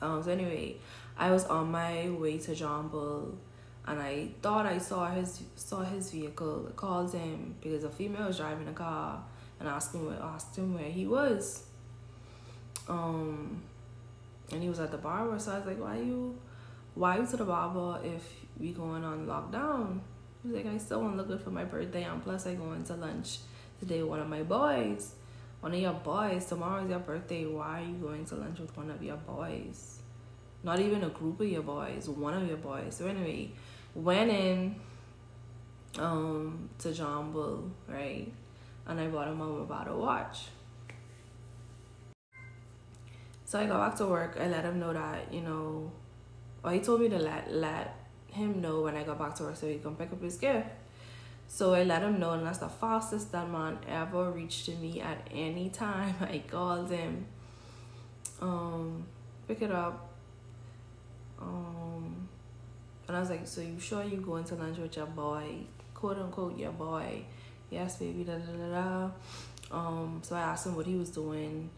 Um, 0.02 0.22
so 0.24 0.32
anyway, 0.32 0.78
I 1.18 1.32
was 1.32 1.46
on 1.46 1.72
my 1.72 2.10
way 2.10 2.38
to 2.40 2.56
John 2.56 2.88
Bull. 2.90 3.38
and 3.86 4.00
I 4.00 4.30
thought 4.42 4.66
I 4.66 4.78
saw 4.78 5.10
his 5.12 5.44
saw 5.56 5.82
his 5.82 6.12
vehicle. 6.12 6.72
Called 6.76 7.14
him 7.14 7.56
because 7.62 7.84
a 7.84 7.90
female 7.90 8.28
was 8.28 8.38
driving 8.38 8.68
a 8.68 8.74
car 8.74 9.24
and 9.64 9.72
asked 9.72 9.96
him 9.96 10.06
where 10.06 10.22
asked 10.22 10.58
him 10.58 10.74
where 10.74 10.92
he 10.92 11.08
was. 11.08 11.64
Um, 12.90 13.62
and 14.52 14.62
he 14.62 14.68
was 14.68 14.80
at 14.80 14.92
the 14.92 14.98
barber. 14.98 15.40
So 15.40 15.54
I 15.54 15.60
was 15.60 15.68
like, 15.68 15.80
"Why 15.80 15.98
you, 15.98 16.38
why 16.96 17.18
you 17.18 17.26
to 17.26 17.38
the 17.38 17.46
barber 17.46 18.06
if 18.06 18.24
we 18.60 18.74
going 18.74 19.04
on 19.04 19.26
lockdown?" 19.26 20.02
He 20.42 20.50
was 20.50 20.58
like, 20.58 20.68
"I 20.74 20.78
still 20.78 21.02
want 21.02 21.14
to 21.14 21.18
look 21.18 21.28
good 21.30 21.42
for 21.42 21.52
my 21.52 21.64
birthday, 21.64 22.04
and 22.04 22.22
plus 22.22 22.46
I 22.46 22.56
going 22.56 22.84
to 22.84 22.96
lunch 22.96 23.40
today 23.80 24.02
with 24.02 24.10
one 24.10 24.20
of 24.20 24.28
my 24.28 24.44
boys." 24.44 25.16
One 25.62 25.74
of 25.74 25.80
your 25.80 25.94
boys. 25.94 26.44
Tomorrow 26.44 26.84
is 26.84 26.90
your 26.90 27.00
birthday. 27.00 27.46
Why 27.46 27.80
are 27.80 27.86
you 27.86 27.94
going 27.94 28.26
to 28.26 28.36
lunch 28.36 28.60
with 28.60 28.76
one 28.76 28.90
of 28.90 29.02
your 29.02 29.16
boys? 29.16 30.00
Not 30.62 30.82
even 30.82 31.06
a 31.06 31.10
group 31.10 31.40
of 31.40 31.48
your 31.48 31.62
boys, 31.62 32.10
one 32.10 32.34
of 32.34 32.46
your 32.46 32.58
boys. 32.58 32.98
So 32.98 33.08
anyway, 33.08 33.52
went 33.96 34.30
in 34.30 34.76
um 35.98 36.70
to 36.80 36.94
John 36.94 37.32
Bull, 37.32 37.72
right? 37.88 38.30
And 38.86 39.00
I 39.00 39.08
bought 39.08 39.28
him 39.28 39.42
a 39.42 39.64
bottle 39.66 40.00
watch. 40.00 40.48
So 43.46 43.60
I 43.60 43.66
got 43.66 43.90
back 43.90 43.98
to 43.98 44.08
work. 44.08 44.38
I 44.40 44.48
let 44.48 44.66
him 44.66 44.80
know 44.80 44.94
that, 44.94 45.32
you 45.32 45.42
know, 45.42 45.92
well, 46.64 46.74
he 46.74 46.80
told 46.80 47.02
me 47.02 47.10
to 47.10 47.20
let 47.20 47.54
let 47.54 47.96
him 48.32 48.62
know 48.62 48.82
when 48.82 48.96
I 48.96 49.04
got 49.04 49.20
back 49.20 49.36
to 49.36 49.44
work 49.44 49.56
so 49.56 49.68
he 49.68 49.78
can 49.78 49.96
pick 49.96 50.12
up 50.12 50.22
his 50.22 50.38
gift. 50.38 50.68
So 51.48 51.76
I 51.76 51.84
let 51.84 52.02
him 52.02 52.20
know, 52.20 52.32
and 52.32 52.48
that's 52.48 52.58
the 52.58 52.68
fastest 52.68 53.32
that 53.32 53.50
man 53.50 53.78
ever 53.88 54.32
reached 54.32 54.66
to 54.66 54.72
me 54.72 55.02
at 55.02 55.28
any 55.32 55.70
time. 55.70 56.16
I 56.22 56.40
called 56.40 56.90
him, 56.90 57.28
um, 58.42 59.06
pick 59.48 59.62
it 59.62 59.72
up, 59.72 60.10
um, 61.40 62.28
and 63.08 63.16
I 63.16 63.20
was 63.20 63.30
like, 63.30 63.46
so 63.46 63.62
you 63.62 63.80
sure 63.80 64.04
you 64.04 64.18
going 64.18 64.46
to 64.46 64.56
lunch 64.56 64.80
with 64.80 64.98
your 64.98 65.06
boy, 65.06 65.58
quote 65.94 66.18
unquote 66.18 66.58
your 66.58 66.72
boy? 66.72 67.24
Yes, 67.74 67.98
baby. 67.98 68.24
Da 68.24 68.34
da 68.34 68.52
da 68.52 68.70
da. 68.82 69.10
Um, 69.72 70.22
so 70.24 70.36
I 70.36 70.42
asked 70.42 70.68
him 70.68 70.76
what 70.76 70.86
he 70.86 70.96
was 70.96 71.10
doing 71.10 71.70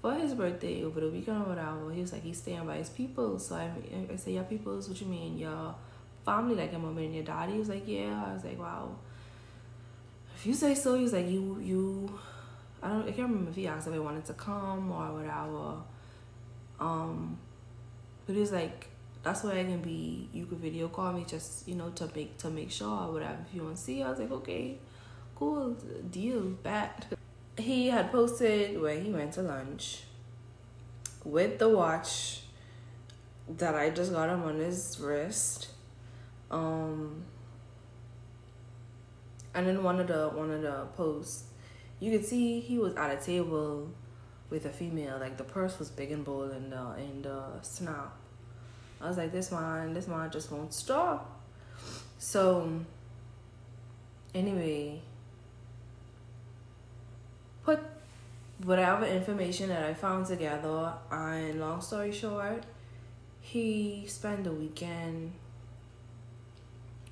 for 0.00 0.14
his 0.14 0.34
birthday 0.34 0.84
over 0.84 1.00
the 1.00 1.08
weekend 1.08 1.42
or 1.42 1.50
whatever. 1.50 1.90
He 1.92 2.00
was 2.00 2.12
like, 2.12 2.22
he's 2.22 2.38
staying 2.38 2.66
by 2.66 2.76
his 2.76 2.88
people. 2.88 3.38
So 3.38 3.56
I, 3.56 3.70
I 4.12 4.16
said, 4.16 4.34
your 4.34 4.44
people 4.44 4.78
is 4.78 4.88
what 4.88 5.00
you 5.00 5.06
mean, 5.06 5.38
your 5.38 5.74
family, 6.24 6.54
like 6.54 6.72
your 6.72 6.80
mom 6.80 6.98
and 6.98 7.14
your 7.14 7.24
daddy. 7.24 7.52
He 7.52 7.58
was 7.58 7.68
like, 7.68 7.86
yeah. 7.86 8.24
I 8.28 8.34
was 8.34 8.44
like, 8.44 8.58
wow. 8.58 8.96
If 10.36 10.46
you 10.46 10.54
say 10.54 10.74
so, 10.74 10.94
he 10.94 11.02
was 11.02 11.12
like, 11.12 11.28
you, 11.28 11.58
you. 11.60 12.18
I 12.82 12.88
don't. 12.88 13.02
I 13.02 13.12
can't 13.12 13.28
remember 13.28 13.50
if 13.50 13.56
he 13.56 13.66
asked 13.66 13.88
if 13.88 13.94
I 13.94 13.98
wanted 13.98 14.24
to 14.26 14.34
come 14.34 14.92
or 14.92 15.12
whatever. 15.12 15.82
Um, 16.78 17.38
but 18.24 18.34
he 18.34 18.40
was 18.40 18.52
like, 18.52 18.88
that's 19.24 19.42
why 19.42 19.58
I 19.58 19.64
can 19.64 19.80
be. 19.80 20.28
You 20.32 20.46
could 20.46 20.58
video 20.58 20.86
call 20.88 21.12
me 21.12 21.24
just 21.26 21.66
you 21.66 21.74
know 21.74 21.90
to 21.90 22.08
make 22.14 22.38
to 22.38 22.50
make 22.50 22.70
sure 22.70 23.06
or 23.08 23.12
whatever. 23.14 23.38
If 23.48 23.54
you 23.56 23.64
want 23.64 23.76
to 23.76 23.82
see, 23.82 24.00
I 24.00 24.10
was 24.10 24.20
like, 24.20 24.30
okay, 24.30 24.78
cool, 25.38 25.76
deal, 26.10 26.40
bet 26.62 27.06
he 27.56 27.88
had 27.88 28.10
posted 28.10 28.80
where 28.80 28.98
he 28.98 29.10
went 29.10 29.32
to 29.32 29.42
lunch 29.42 30.02
with 31.24 31.58
the 31.58 31.68
watch 31.68 32.40
that 33.48 33.74
I 33.74 33.90
just 33.90 34.12
got 34.12 34.28
him 34.28 34.42
on 34.42 34.58
his 34.58 34.98
wrist. 35.00 35.68
Um 36.50 37.24
and 39.54 39.66
in 39.66 39.82
one 39.82 40.00
of 40.00 40.06
the 40.06 40.28
one 40.28 40.50
of 40.50 40.62
the 40.62 40.86
posts 40.96 41.44
you 42.00 42.10
could 42.12 42.24
see 42.24 42.60
he 42.60 42.78
was 42.78 42.94
at 42.94 43.10
a 43.10 43.24
table 43.24 43.90
with 44.50 44.64
a 44.64 44.70
female, 44.70 45.18
like 45.18 45.36
the 45.36 45.44
purse 45.44 45.78
was 45.78 45.90
big 45.90 46.10
and 46.10 46.24
bold 46.24 46.52
and 46.52 46.72
the 46.72 46.94
in 46.98 47.22
the 47.22 47.60
snap. 47.62 48.16
I 49.00 49.08
was 49.08 49.16
like, 49.16 49.30
this 49.30 49.52
man, 49.52 49.94
this 49.94 50.08
man 50.08 50.30
just 50.30 50.50
won't 50.50 50.72
stop. 50.72 51.40
So 52.18 52.80
anyway, 54.34 55.02
put 57.68 57.80
whatever 58.64 59.04
information 59.04 59.68
that 59.68 59.84
I 59.84 59.92
found 59.92 60.24
together, 60.24 60.94
and 61.10 61.60
long 61.60 61.82
story 61.82 62.12
short, 62.12 62.64
he 63.42 64.04
spent 64.06 64.44
the 64.44 64.52
weekend 64.52 65.32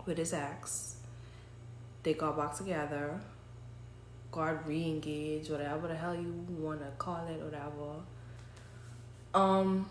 with 0.06 0.16
his 0.16 0.32
ex. 0.32 0.96
They 2.02 2.14
got 2.14 2.38
back 2.38 2.56
together, 2.56 3.20
got 4.32 4.66
re 4.66 4.82
engaged, 4.84 5.50
whatever 5.50 5.88
the 5.88 5.94
hell 5.94 6.14
you 6.14 6.32
want 6.58 6.80
to 6.80 6.90
call 6.96 7.26
it, 7.28 7.38
whatever. 7.42 7.90
Um, 9.34 9.90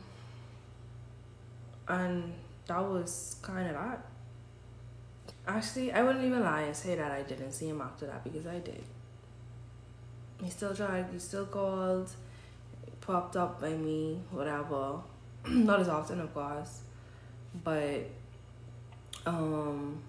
and 1.87 2.33
that 2.65 2.83
was 2.83 3.35
kind 3.43 3.67
of 3.67 3.75
that. 3.75 4.03
Actually, 5.47 5.91
I 5.91 6.01
wouldn't 6.01 6.25
even 6.25 6.41
lie 6.41 6.63
and 6.63 6.75
say 6.75 6.95
that 6.95 7.11
I 7.11 7.21
didn't 7.21 7.51
see 7.51 7.67
him 7.67 7.81
after 7.81 8.07
that 8.07 8.23
because 8.23 8.47
I 8.47 8.57
did 8.57 8.83
he 10.43 10.49
still 10.49 10.75
tried, 10.75 11.07
he 11.11 11.19
still 11.19 11.45
called, 11.45 12.11
popped 13.01 13.35
up 13.35 13.61
by 13.61 13.71
me, 13.71 14.19
whatever. 14.31 14.99
Not 15.47 15.79
as 15.79 15.89
often, 15.89 16.19
of 16.19 16.33
course, 16.33 16.81
but 17.63 18.09
um, 19.25 20.01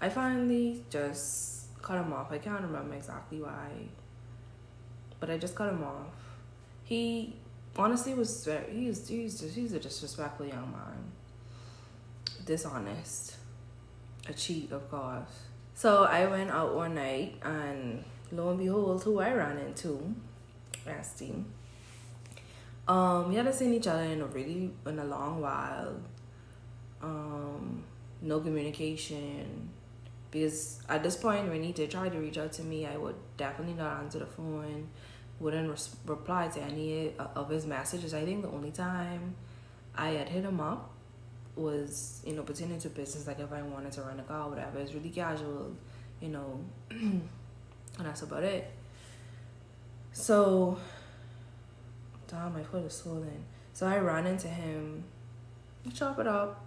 I 0.00 0.08
finally 0.08 0.84
just 0.90 1.80
cut 1.82 1.98
him 1.98 2.12
off. 2.12 2.32
I 2.32 2.38
can't 2.38 2.62
remember 2.62 2.94
exactly 2.94 3.40
why, 3.40 3.70
but 5.20 5.30
I 5.30 5.38
just 5.38 5.54
cut 5.54 5.70
him 5.70 5.84
off. 5.84 6.14
He 6.84 7.36
honestly 7.76 8.14
was 8.14 8.44
very, 8.44 8.72
he's 8.72 9.06
he's 9.08 9.40
just, 9.40 9.54
he's 9.54 9.72
a 9.72 9.80
disrespectful 9.80 10.46
young 10.46 10.72
man, 10.72 11.12
dishonest, 12.44 13.36
a 14.28 14.32
cheat, 14.32 14.72
of 14.72 14.90
course. 14.90 15.44
So 15.74 16.04
I 16.04 16.26
went 16.26 16.50
out 16.50 16.74
one 16.74 16.94
night 16.94 17.36
and 17.42 18.02
lo 18.32 18.50
and 18.50 18.58
behold, 18.58 19.02
who 19.04 19.20
I 19.20 19.32
ran 19.32 19.58
into, 19.58 20.14
Nasty. 20.84 21.44
Um, 22.88 23.28
we 23.28 23.34
hadn't 23.34 23.54
seen 23.54 23.72
each 23.74 23.86
other 23.86 24.02
in 24.02 24.20
a 24.20 24.26
really 24.26 24.70
in 24.86 24.98
a 24.98 25.04
long 25.04 25.40
while. 25.40 25.96
Um, 27.02 27.82
no 28.22 28.40
communication. 28.40 29.70
Because 30.30 30.80
at 30.88 31.02
this 31.02 31.16
point, 31.16 31.48
when 31.48 31.62
he 31.62 31.72
did 31.72 31.90
try 31.90 32.08
to 32.08 32.18
reach 32.18 32.38
out 32.38 32.52
to 32.52 32.62
me, 32.62 32.86
I 32.86 32.96
would 32.96 33.14
definitely 33.36 33.74
not 33.74 34.00
answer 34.00 34.18
the 34.18 34.26
phone, 34.26 34.88
wouldn't 35.40 35.70
res- 35.70 35.96
reply 36.04 36.48
to 36.48 36.60
any 36.60 37.12
of 37.18 37.48
his 37.48 37.66
messages. 37.66 38.12
I 38.12 38.24
think 38.24 38.42
the 38.42 38.50
only 38.50 38.70
time 38.70 39.34
I 39.96 40.10
had 40.10 40.28
hit 40.28 40.44
him 40.44 40.60
up 40.60 40.90
was, 41.54 42.22
you 42.24 42.34
know, 42.34 42.42
pertaining 42.42 42.78
to 42.80 42.90
business, 42.90 43.26
like 43.26 43.40
if 43.40 43.52
I 43.52 43.62
wanted 43.62 43.92
to 43.92 44.02
run 44.02 44.20
a 44.20 44.22
car 44.24 44.48
whatever. 44.48 44.78
It's 44.78 44.92
really 44.92 45.10
casual, 45.10 45.74
you 46.20 46.28
know. 46.28 46.60
and 47.98 48.06
that's 48.06 48.22
about 48.22 48.44
it. 48.44 48.70
So, 50.12 50.78
damn, 52.28 52.54
my 52.54 52.62
foot 52.62 52.84
is 52.84 52.94
swollen. 52.94 53.44
So 53.72 53.86
I 53.86 53.98
ran 53.98 54.26
into 54.26 54.48
him. 54.48 55.04
Chop 55.94 56.18
it 56.18 56.26
up. 56.26 56.64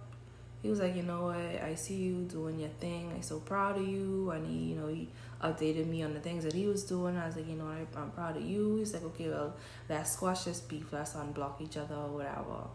He 0.62 0.68
was 0.68 0.78
like, 0.78 0.94
you 0.94 1.02
know 1.02 1.24
what? 1.24 1.36
I 1.36 1.74
see 1.74 1.96
you 1.96 2.22
doing 2.24 2.60
your 2.60 2.68
thing. 2.68 3.10
I'm 3.14 3.22
so 3.22 3.40
proud 3.40 3.78
of 3.78 3.88
you. 3.88 4.30
And 4.30 4.46
he, 4.46 4.70
you 4.70 4.76
know, 4.76 4.88
he 4.88 5.08
updated 5.42 5.86
me 5.86 6.02
on 6.02 6.14
the 6.14 6.20
things 6.20 6.44
that 6.44 6.52
he 6.52 6.66
was 6.66 6.84
doing. 6.84 7.16
I 7.16 7.26
was 7.26 7.36
like, 7.36 7.48
you 7.48 7.56
know, 7.56 7.66
I, 7.66 7.86
I'm 7.98 8.10
proud 8.10 8.36
of 8.36 8.42
you. 8.42 8.76
He's 8.76 8.92
like, 8.92 9.02
okay, 9.02 9.28
well, 9.28 9.54
let's 9.88 10.12
squash 10.12 10.44
this 10.44 10.60
beef. 10.60 10.92
Let's 10.92 11.14
unblock 11.14 11.60
each 11.60 11.76
other 11.76 11.94
or 11.94 12.08
whatever. 12.08 12.68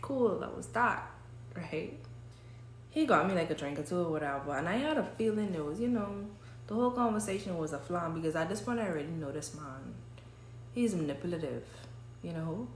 Cool. 0.00 0.38
That 0.38 0.56
was 0.56 0.68
that, 0.68 1.10
right? 1.56 1.98
He 2.90 3.06
got 3.06 3.26
me 3.28 3.34
like 3.34 3.50
a 3.50 3.54
drink 3.54 3.78
or 3.78 3.82
two 3.82 3.98
or 3.98 4.10
whatever. 4.10 4.56
And 4.56 4.68
I 4.68 4.76
had 4.76 4.98
a 4.98 5.04
feeling 5.04 5.54
it 5.54 5.64
was, 5.64 5.80
you 5.80 5.88
know, 5.88 6.26
the 6.66 6.74
whole 6.74 6.90
conversation 6.90 7.58
was 7.58 7.72
a 7.72 7.78
flam 7.78 8.14
because 8.14 8.36
at 8.36 8.48
this 8.48 8.60
point 8.60 8.80
I 8.80 8.88
already 8.88 9.08
know 9.08 9.32
this 9.32 9.54
man. 9.54 9.94
He's 10.74 10.94
manipulative, 10.94 11.64
you 12.22 12.32
know. 12.32 12.68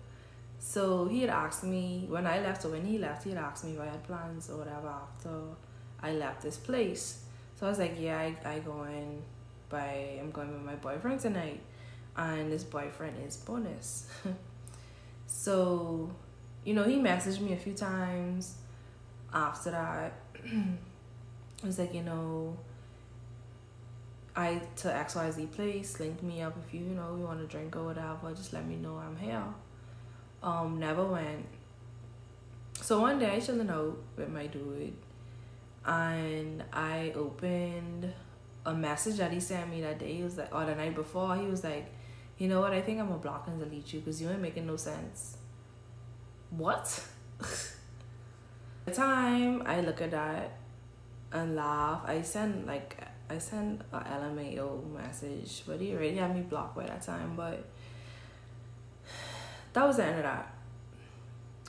So 0.59 1.07
he 1.07 1.21
had 1.21 1.31
asked 1.31 1.65
me 1.65 2.07
when 2.09 2.27
I 2.27 2.41
left 2.41 2.65
or 2.65 2.71
when 2.71 2.85
he 2.85 2.99
left, 2.99 3.25
he 3.25 3.31
had 3.31 3.39
asked 3.39 3.65
me 3.65 3.73
if 3.75 3.81
I 3.81 3.87
had 3.87 4.03
plans 4.05 4.51
or 4.51 4.59
whatever 4.59 4.89
after 4.89 5.31
I 6.03 6.13
left 6.13 6.43
this 6.43 6.57
place. 6.57 7.23
So 7.55 7.67
I 7.67 7.71
was 7.71 7.79
like, 7.79 7.97
yeah, 7.99 8.19
I, 8.19 8.37
I 8.45 8.59
going 8.59 9.23
by 9.69 10.19
I'm 10.21 10.31
going 10.31 10.53
with 10.53 10.63
my 10.63 10.75
boyfriend 10.75 11.21
tonight, 11.21 11.61
and 12.17 12.53
this 12.53 12.65
boyfriend 12.65 13.17
is 13.27 13.37
bonus. 13.37 14.09
so, 15.27 16.11
you 16.65 16.75
know, 16.75 16.85
he 16.85 16.97
messaged 16.97 17.41
me 17.41 17.53
a 17.53 17.57
few 17.57 17.73
times 17.73 18.57
after 19.33 19.71
that. 19.71 20.13
I 20.47 21.67
was 21.67 21.79
like, 21.79 21.95
you 21.95 22.03
know, 22.03 22.57
I 24.37 24.61
to 24.77 24.89
XYZ 24.89 25.51
place, 25.53 25.99
link 25.99 26.23
me 26.23 26.43
up 26.43 26.55
if 26.67 26.75
you, 26.75 26.81
you 26.81 26.95
know, 26.95 27.17
you 27.17 27.25
want 27.25 27.41
to 27.41 27.47
drink 27.47 27.75
or 27.75 27.85
whatever, 27.85 28.35
just 28.35 28.53
let 28.53 28.67
me 28.67 28.77
know 28.77 28.99
I'm 28.99 29.17
here. 29.17 29.43
Um, 30.43 30.79
never 30.79 31.05
went. 31.05 31.47
So 32.83 33.01
one 33.01 33.19
day 33.19 33.35
I 33.35 33.41
chilling 33.41 33.71
out 33.71 33.97
with 34.17 34.29
my 34.29 34.47
dude 34.47 34.93
and 35.87 36.63
I 36.71 37.13
opened 37.17 38.13
a 38.67 38.75
message 38.75 39.17
that 39.17 39.33
he 39.33 39.41
sent 39.41 39.71
me 39.71 39.81
that 39.81 39.99
day. 39.99 40.13
He 40.13 40.23
was 40.23 40.37
like, 40.37 40.55
or 40.55 40.67
the 40.67 40.75
night 40.75 40.95
before, 40.95 41.35
he 41.37 41.47
was 41.47 41.65
like, 41.65 41.91
you 42.37 42.49
know 42.49 42.61
what, 42.61 42.75
I 42.75 42.83
think 42.83 43.01
I'm 43.01 43.09
gonna 43.09 43.19
block 43.19 43.47
and 43.47 43.59
delete 43.59 43.95
you 43.95 44.01
because 44.01 44.21
you 44.21 44.29
ain't 44.29 44.43
making 44.43 44.67
no 44.67 44.77
sense. 44.77 45.39
What? 46.51 47.03
the 48.85 48.93
time 48.93 49.63
I 49.65 49.81
look 49.81 50.03
at 50.03 50.11
that 50.11 50.59
and 51.33 51.57
laugh, 51.57 52.03
I 52.05 52.21
send 52.21 52.67
like 52.67 52.99
I 53.29 53.39
sent 53.39 53.83
a 53.93 53.99
LMAO 53.99 54.93
message, 54.93 55.63
but 55.67 55.81
he 55.81 55.93
already 55.93 56.17
had 56.17 56.35
me 56.35 56.43
blocked 56.43 56.77
by 56.77 56.87
that 56.87 57.03
time. 57.03 57.35
But 57.37 57.65
that 59.73 59.87
was 59.87 59.97
the 59.97 60.05
end 60.05 60.19
of 60.19 60.23
that. 60.23 60.55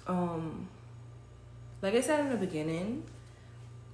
Um, 0.08 0.68
like 1.82 1.96
I 1.96 2.02
said 2.02 2.20
in 2.22 2.30
the 2.30 2.38
beginning, 2.38 3.04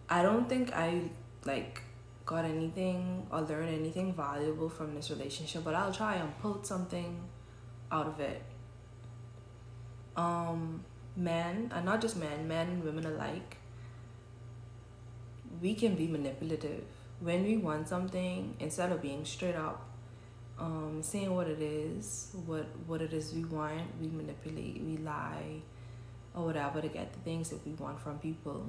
I 0.10 0.22
don't 0.22 0.48
think 0.48 0.74
I 0.74 1.10
like 1.46 1.82
got 2.26 2.46
anything 2.46 3.28
or 3.32 3.42
learned 3.42 3.74
anything 3.74 4.14
valuable 4.14 4.70
from 4.70 4.96
this 4.96 5.10
relationship, 5.10 5.64
but 5.64 5.76
I'll 5.76 5.94
try 5.94 6.16
and 6.16 6.38
pull 6.40 6.64
something 6.64 7.20
out 7.92 8.08
of 8.08 8.20
it. 8.20 8.42
Um, 10.16 10.84
men, 11.16 11.72
and 11.74 11.86
not 11.86 12.02
just 12.02 12.18
men, 12.18 12.48
men 12.48 12.68
and 12.68 12.84
women 12.84 13.06
alike, 13.06 13.58
we 15.62 15.74
can 15.76 15.96
be 15.96 16.08
manipulative. 16.08 16.86
When 17.24 17.44
we 17.44 17.58
want 17.58 17.88
something, 17.88 18.56
instead 18.60 18.92
of 18.92 19.02
being 19.02 19.24
straight 19.24 19.56
up, 19.56 19.86
um, 20.60 21.00
saying 21.02 21.34
what 21.34 21.48
it 21.48 21.62
is, 21.62 22.36
what 22.46 22.66
what 22.86 23.02
it 23.02 23.14
is 23.14 23.34
we 23.34 23.46
want, 23.46 23.82
we 24.02 24.08
manipulate, 24.08 24.82
we 24.84 24.98
lie, 24.98 25.62
or 26.36 26.46
whatever 26.46 26.82
to 26.82 26.88
get 26.90 27.14
the 27.14 27.20
things 27.20 27.50
that 27.50 27.66
we 27.66 27.74
want 27.74 28.00
from 28.00 28.20
people. 28.20 28.66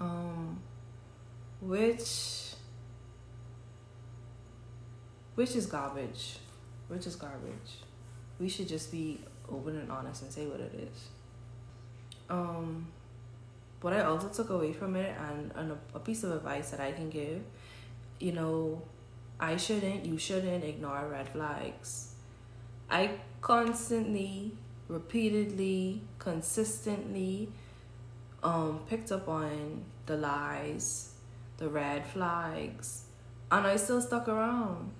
Um, 0.00 0.60
which 1.60 2.54
which 5.34 5.54
is 5.54 5.66
garbage, 5.66 6.38
which 6.88 7.06
is 7.06 7.16
garbage. 7.16 7.82
We 8.40 8.48
should 8.48 8.68
just 8.68 8.90
be 8.90 9.20
open 9.50 9.78
and 9.78 9.90
honest 9.90 10.22
and 10.22 10.32
say 10.32 10.46
what 10.46 10.60
it 10.60 10.74
is. 10.74 11.08
Um, 12.28 12.86
what 13.80 13.92
I 13.92 14.02
also 14.02 14.28
took 14.28 14.50
away 14.50 14.72
from 14.72 14.96
it 14.96 15.14
and, 15.30 15.52
and 15.54 15.72
a, 15.72 15.78
a 15.94 16.00
piece 16.00 16.24
of 16.24 16.32
advice 16.32 16.70
that 16.70 16.80
I 16.80 16.92
can 16.92 17.10
give, 17.10 17.42
you 18.18 18.32
know, 18.32 18.82
I 19.38 19.56
shouldn't, 19.56 20.06
you 20.06 20.18
shouldn't 20.18 20.64
ignore 20.64 21.08
red 21.10 21.28
flags. 21.28 22.14
I 22.90 23.10
constantly, 23.40 24.52
repeatedly, 24.88 26.02
consistently 26.18 27.48
um, 28.42 28.80
picked 28.88 29.12
up 29.12 29.28
on 29.28 29.84
the 30.06 30.16
lies, 30.16 31.12
the 31.58 31.68
red 31.68 32.06
flags, 32.06 33.04
and 33.50 33.66
I 33.66 33.76
still 33.76 34.00
stuck 34.00 34.28
around. 34.28 34.92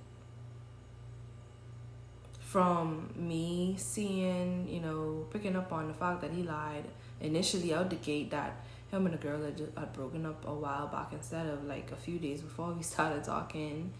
From 2.47 3.11
me 3.17 3.75
seeing, 3.77 4.69
you 4.69 4.81
know, 4.81 5.27
picking 5.33 5.57
up 5.57 5.73
on 5.73 5.89
the 5.89 5.95
fact 5.95 6.21
that 6.21 6.31
he 6.31 6.45
lied 6.45 6.85
initially 7.21 7.75
out 7.75 7.91
the 7.91 7.97
gate 7.97 8.31
that 8.31 8.55
him 8.93 9.05
and 9.05 9.15
the 9.15 9.19
girl 9.19 9.43
had, 9.43 9.61
had 9.77 9.93
broken 9.93 10.25
up 10.25 10.47
a 10.47 10.55
while 10.55 10.87
back 10.87 11.09
instead 11.13 11.47
of 11.49 11.65
like 11.65 11.91
a 11.91 11.97
few 11.97 12.21
days 12.21 12.41
before 12.43 12.73
we 12.73 12.83
started 12.95 13.25
talking 13.25 13.93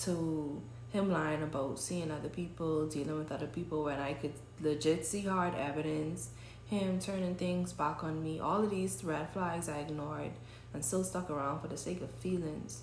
to 0.00 0.60
him 0.92 1.10
lying 1.10 1.42
about 1.42 1.78
seeing 1.78 2.10
other 2.10 2.28
people, 2.28 2.86
dealing 2.86 3.16
with 3.18 3.32
other 3.32 3.46
people 3.46 3.84
when 3.84 3.98
I 3.98 4.12
could 4.12 4.34
legit 4.60 5.06
see 5.06 5.22
hard 5.22 5.54
evidence, 5.54 6.28
him 6.66 6.98
turning 6.98 7.34
things 7.34 7.72
back 7.72 8.04
on 8.04 8.22
me, 8.22 8.38
all 8.38 8.62
of 8.62 8.70
these 8.70 9.02
red 9.04 9.30
flags 9.30 9.70
I 9.70 9.78
ignored 9.78 10.32
and 10.74 10.84
still 10.84 11.02
stuck 11.02 11.30
around 11.30 11.60
for 11.60 11.68
the 11.68 11.78
sake 11.78 12.02
of 12.02 12.10
feelings. 12.10 12.82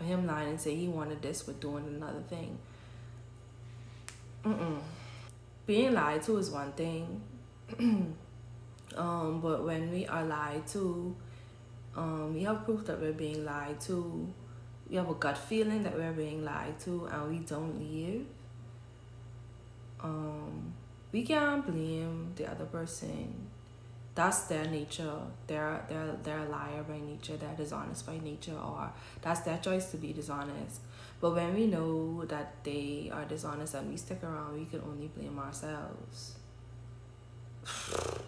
Him 0.00 0.26
lying 0.26 0.48
and 0.48 0.60
say 0.60 0.74
he 0.74 0.88
wanted 0.88 1.20
this 1.20 1.42
but 1.42 1.60
doing 1.60 1.86
another 1.86 2.22
thing. 2.22 2.58
Mm-mm. 4.44 4.78
Being 5.66 5.94
lied 5.94 6.22
to 6.24 6.36
is 6.36 6.50
one 6.50 6.72
thing. 6.72 7.20
um, 8.96 9.40
but 9.40 9.64
when 9.64 9.90
we 9.90 10.06
are 10.06 10.24
lied 10.24 10.66
to, 10.68 11.16
um, 11.96 12.34
we 12.34 12.42
have 12.42 12.64
proof 12.64 12.84
that 12.86 13.00
we're 13.00 13.12
being 13.12 13.44
lied 13.44 13.80
to 13.82 14.32
we 14.88 14.96
have 14.96 15.08
a 15.08 15.14
gut 15.14 15.38
feeling 15.38 15.82
that 15.82 15.96
we're 15.96 16.12
being 16.12 16.44
lied 16.44 16.78
to 16.80 17.06
and 17.06 17.30
we 17.30 17.38
don't 17.38 17.78
leave, 17.78 18.26
um, 20.00 20.72
we 21.12 21.22
can't 21.22 21.64
blame 21.66 22.32
the 22.36 22.50
other 22.50 22.66
person. 22.66 23.48
That's 24.14 24.42
their 24.42 24.66
nature. 24.66 25.18
They're 25.46 25.84
they're 25.88 26.16
they're 26.22 26.38
a 26.38 26.48
liar 26.48 26.84
by 26.84 26.98
nature. 26.98 27.36
They're 27.36 27.56
dishonest 27.56 28.06
by 28.06 28.18
nature, 28.18 28.52
or 28.54 28.92
that's 29.22 29.40
their 29.40 29.58
choice 29.58 29.90
to 29.90 29.96
be 29.96 30.12
dishonest. 30.12 30.80
But 31.20 31.34
when 31.34 31.54
we 31.54 31.66
know 31.66 32.24
that 32.26 32.62
they 32.64 33.10
are 33.12 33.24
dishonest 33.24 33.74
and 33.74 33.90
we 33.90 33.96
stick 33.96 34.22
around, 34.22 34.58
we 34.58 34.66
can 34.66 34.82
only 34.82 35.08
blame 35.08 35.38
ourselves. 35.38 36.36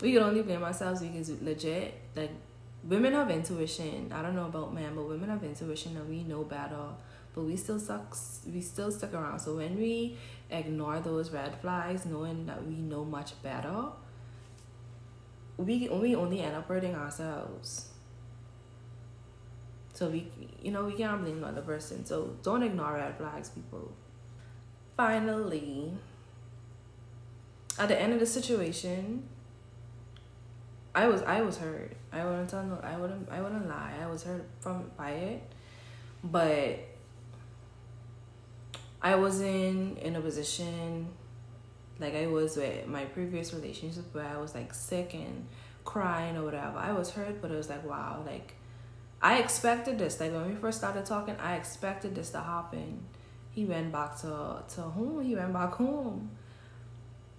we 0.00 0.12
can 0.12 0.22
only 0.22 0.42
blame 0.42 0.62
ourselves 0.62 1.00
because 1.02 1.30
legit, 1.40 1.94
like 2.16 2.32
women 2.82 3.12
have 3.12 3.30
intuition. 3.30 4.12
I 4.12 4.22
don't 4.22 4.34
know 4.34 4.46
about 4.46 4.74
men, 4.74 4.94
but 4.94 5.08
women 5.08 5.28
have 5.28 5.42
intuition 5.44 5.96
and 5.96 6.08
we 6.08 6.24
know 6.24 6.44
better. 6.44 6.94
But 7.34 7.44
we 7.44 7.56
still 7.56 7.80
suck. 7.80 8.16
We 8.46 8.60
still 8.60 8.92
stick 8.92 9.12
around. 9.12 9.40
So 9.40 9.56
when 9.56 9.76
we 9.76 10.16
ignore 10.50 11.00
those 11.00 11.30
red 11.30 11.60
flags, 11.60 12.06
knowing 12.06 12.46
that 12.46 12.64
we 12.64 12.76
know 12.76 13.04
much 13.04 13.40
better, 13.42 13.86
we 15.56 15.88
we 15.88 16.14
only 16.14 16.40
end 16.40 16.54
up 16.56 16.68
hurting 16.68 16.94
ourselves. 16.94 17.93
So 19.94 20.08
we, 20.08 20.28
you 20.60 20.72
know, 20.72 20.84
we 20.84 20.92
can't 20.92 21.22
blame 21.22 21.40
the 21.40 21.46
other 21.46 21.62
person. 21.62 22.04
So 22.04 22.36
don't 22.42 22.62
ignore 22.62 22.94
red 22.94 23.16
flags, 23.16 23.48
people. 23.48 23.92
Finally, 24.96 25.92
at 27.78 27.88
the 27.88 28.00
end 28.00 28.12
of 28.12 28.20
the 28.20 28.26
situation, 28.26 29.28
I 30.94 31.06
was 31.06 31.22
I 31.22 31.42
was 31.42 31.58
hurt. 31.58 31.96
I 32.12 32.24
wouldn't 32.24 32.48
tell 32.50 32.62
no 32.64 32.78
I 32.82 32.96
wouldn't 32.96 33.28
I 33.30 33.40
wouldn't 33.40 33.68
lie. 33.68 33.94
I 34.00 34.06
was 34.06 34.24
hurt 34.24 34.46
from 34.60 34.90
by 34.96 35.10
it. 35.10 35.42
But 36.22 36.80
I 39.02 39.16
wasn't 39.16 39.98
in 39.98 40.16
a 40.16 40.20
position 40.20 41.08
like 42.00 42.14
I 42.14 42.26
was 42.26 42.56
with 42.56 42.86
my 42.86 43.04
previous 43.04 43.52
relationship 43.54 44.12
where 44.12 44.26
I 44.26 44.38
was 44.38 44.54
like 44.54 44.74
sick 44.74 45.14
and 45.14 45.46
crying 45.84 46.36
or 46.36 46.44
whatever. 46.44 46.78
I 46.78 46.92
was 46.92 47.10
hurt, 47.10 47.40
but 47.40 47.50
it 47.50 47.56
was 47.56 47.68
like 47.68 47.84
wow, 47.84 48.22
like 48.26 48.54
I 49.24 49.38
expected 49.38 49.98
this. 49.98 50.20
Like 50.20 50.32
when 50.32 50.46
we 50.50 50.54
first 50.54 50.76
started 50.76 51.06
talking, 51.06 51.34
I 51.40 51.56
expected 51.56 52.14
this 52.14 52.28
to 52.32 52.40
happen. 52.40 53.06
He 53.52 53.64
ran 53.64 53.90
back 53.90 54.20
to 54.20 54.62
to 54.74 54.82
home. 54.82 55.22
He 55.24 55.34
ran 55.34 55.50
back 55.50 55.72
home. 55.72 56.30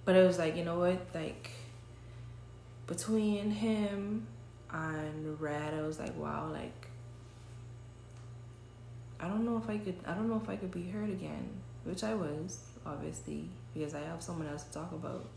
But 0.04 0.15
it 0.15 0.26
was 0.26 0.39
like, 0.39 0.56
you 0.58 0.65
know 0.65 0.80
what, 0.80 1.00
like 1.13 1.52
between 2.88 3.52
him 3.52 4.26
and 4.71 5.39
Red, 5.39 5.76
I 5.76 5.82
was 5.84 6.00
like, 6.00 6.17
wow, 6.17 6.50
like 6.52 6.88
I 9.19 9.28
don't 9.28 9.45
know 9.45 9.58
if 9.58 9.69
I 9.69 9.78
could 9.78 10.00
I 10.08 10.15
don't 10.15 10.28
know 10.28 10.41
if 10.43 10.50
I 10.50 10.56
could 10.56 10.71
be 10.71 10.89
hurt 10.89 11.12
again, 11.12 11.50
which 11.84 12.04
I 12.04 12.15
was, 12.15 12.62
obviously, 12.84 13.48
because 13.76 13.93
I 13.93 14.02
have 14.02 14.24
someone 14.24 14.48
else 14.48 14.63
to 14.63 14.74
talk 14.74 14.91
about. 14.91 15.28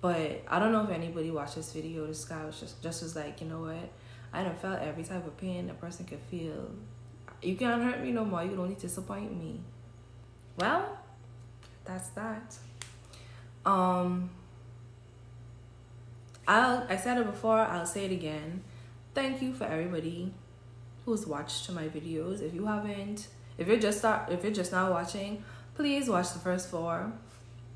But 0.00 0.42
I 0.48 0.58
don't 0.58 0.72
know 0.72 0.82
if 0.82 0.90
anybody 0.90 1.30
watched 1.30 1.54
this 1.54 1.72
video. 1.72 2.04
This 2.08 2.24
guy 2.24 2.44
was 2.44 2.58
just 2.58 2.82
just 2.82 3.04
was 3.04 3.14
like, 3.14 3.40
you 3.40 3.46
know 3.46 3.60
what? 3.60 3.90
I 4.32 4.42
done 4.42 4.56
felt 4.56 4.80
every 4.80 5.04
type 5.04 5.26
of 5.26 5.36
pain 5.36 5.68
a 5.70 5.74
person 5.74 6.06
could 6.06 6.20
feel. 6.30 6.70
You 7.42 7.56
can't 7.56 7.82
hurt 7.82 8.02
me 8.02 8.12
no 8.12 8.24
more. 8.24 8.42
You 8.42 8.50
can 8.50 8.60
only 8.60 8.74
disappoint 8.74 9.36
me. 9.36 9.60
Well, 10.58 10.98
that's 11.84 12.08
that. 12.10 12.56
Um 13.64 14.30
I'll, 16.46 16.86
I 16.88 16.96
said 16.96 17.18
it 17.18 17.26
before, 17.26 17.60
I'll 17.60 17.86
say 17.86 18.04
it 18.06 18.12
again. 18.12 18.62
Thank 19.14 19.42
you 19.42 19.54
for 19.54 19.64
everybody 19.64 20.32
who's 21.04 21.26
watched 21.26 21.70
my 21.70 21.88
videos. 21.88 22.42
If 22.42 22.54
you 22.54 22.66
haven't, 22.66 23.28
if 23.58 23.68
you're 23.68 23.78
just 23.78 23.98
start, 23.98 24.30
if 24.30 24.42
you're 24.42 24.52
just 24.52 24.72
now 24.72 24.90
watching, 24.90 25.44
please 25.74 26.08
watch 26.08 26.32
the 26.32 26.40
first 26.40 26.68
four 26.68 27.12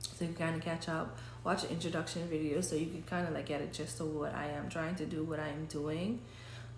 so 0.00 0.24
you 0.24 0.32
can 0.32 0.46
kind 0.46 0.56
of 0.56 0.62
catch 0.62 0.88
up. 0.88 1.16
Watch 1.44 1.62
the 1.62 1.70
introduction 1.70 2.26
video 2.28 2.60
so 2.60 2.74
you 2.74 2.86
can 2.86 3.02
kind 3.04 3.28
of 3.28 3.34
like 3.34 3.46
get 3.46 3.60
a 3.60 3.66
gist 3.66 4.00
of 4.00 4.08
what 4.08 4.34
I 4.34 4.48
am 4.48 4.68
trying 4.68 4.96
to 4.96 5.06
do, 5.06 5.22
what 5.22 5.38
I 5.38 5.48
am 5.48 5.66
doing. 5.66 6.20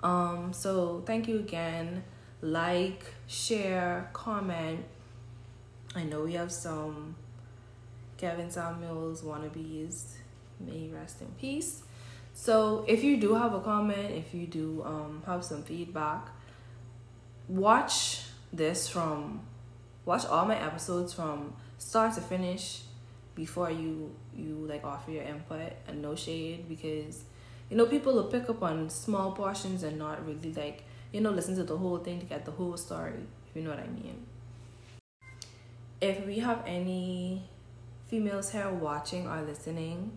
Um, 0.02 0.52
so 0.52 1.02
thank 1.06 1.28
you 1.28 1.38
again. 1.38 2.04
Like, 2.40 3.04
share, 3.26 4.10
comment. 4.12 4.84
I 5.94 6.04
know 6.04 6.24
we 6.24 6.34
have 6.34 6.52
some 6.52 7.16
Kevin 8.16 8.50
Samuels 8.50 9.22
wannabes 9.22 10.14
may 10.60 10.88
rest 10.88 11.20
in 11.20 11.28
peace. 11.40 11.82
So 12.34 12.84
if 12.86 13.02
you 13.02 13.16
do 13.16 13.34
have 13.34 13.54
a 13.54 13.60
comment, 13.60 14.12
if 14.12 14.34
you 14.34 14.46
do 14.46 14.82
um, 14.84 15.22
have 15.26 15.44
some 15.44 15.62
feedback, 15.62 16.28
watch 17.48 18.22
this 18.52 18.88
from 18.88 19.40
watch 20.04 20.24
all 20.26 20.46
my 20.46 20.58
episodes 20.58 21.12
from 21.12 21.52
start 21.76 22.14
to 22.14 22.20
finish 22.20 22.82
before 23.34 23.70
you 23.70 24.14
you 24.34 24.66
like 24.68 24.84
offer 24.84 25.10
your 25.10 25.22
input 25.22 25.72
and 25.86 26.00
no 26.00 26.14
shade 26.14 26.68
because 26.68 27.24
you 27.70 27.76
know 27.76 27.86
people 27.86 28.14
will 28.14 28.24
pick 28.24 28.48
up 28.48 28.62
on 28.62 28.88
small 28.90 29.32
portions 29.32 29.82
and 29.82 29.98
not 29.98 30.24
really 30.26 30.52
like 30.52 30.84
you 31.12 31.20
know 31.20 31.30
listen 31.30 31.54
to 31.56 31.64
the 31.64 31.76
whole 31.76 31.98
thing 31.98 32.18
to 32.20 32.26
get 32.26 32.44
the 32.44 32.50
whole 32.52 32.76
story 32.76 33.26
if 33.48 33.56
you 33.56 33.62
know 33.62 33.70
what 33.70 33.78
i 33.78 33.86
mean 33.86 34.24
if 36.00 36.24
we 36.26 36.38
have 36.38 36.62
any 36.66 37.42
females 38.08 38.50
here 38.52 38.70
watching 38.70 39.26
or 39.26 39.42
listening 39.42 40.16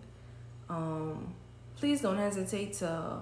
Um, 0.68 1.34
please 1.76 2.00
don't 2.00 2.16
hesitate 2.16 2.72
to 2.74 3.18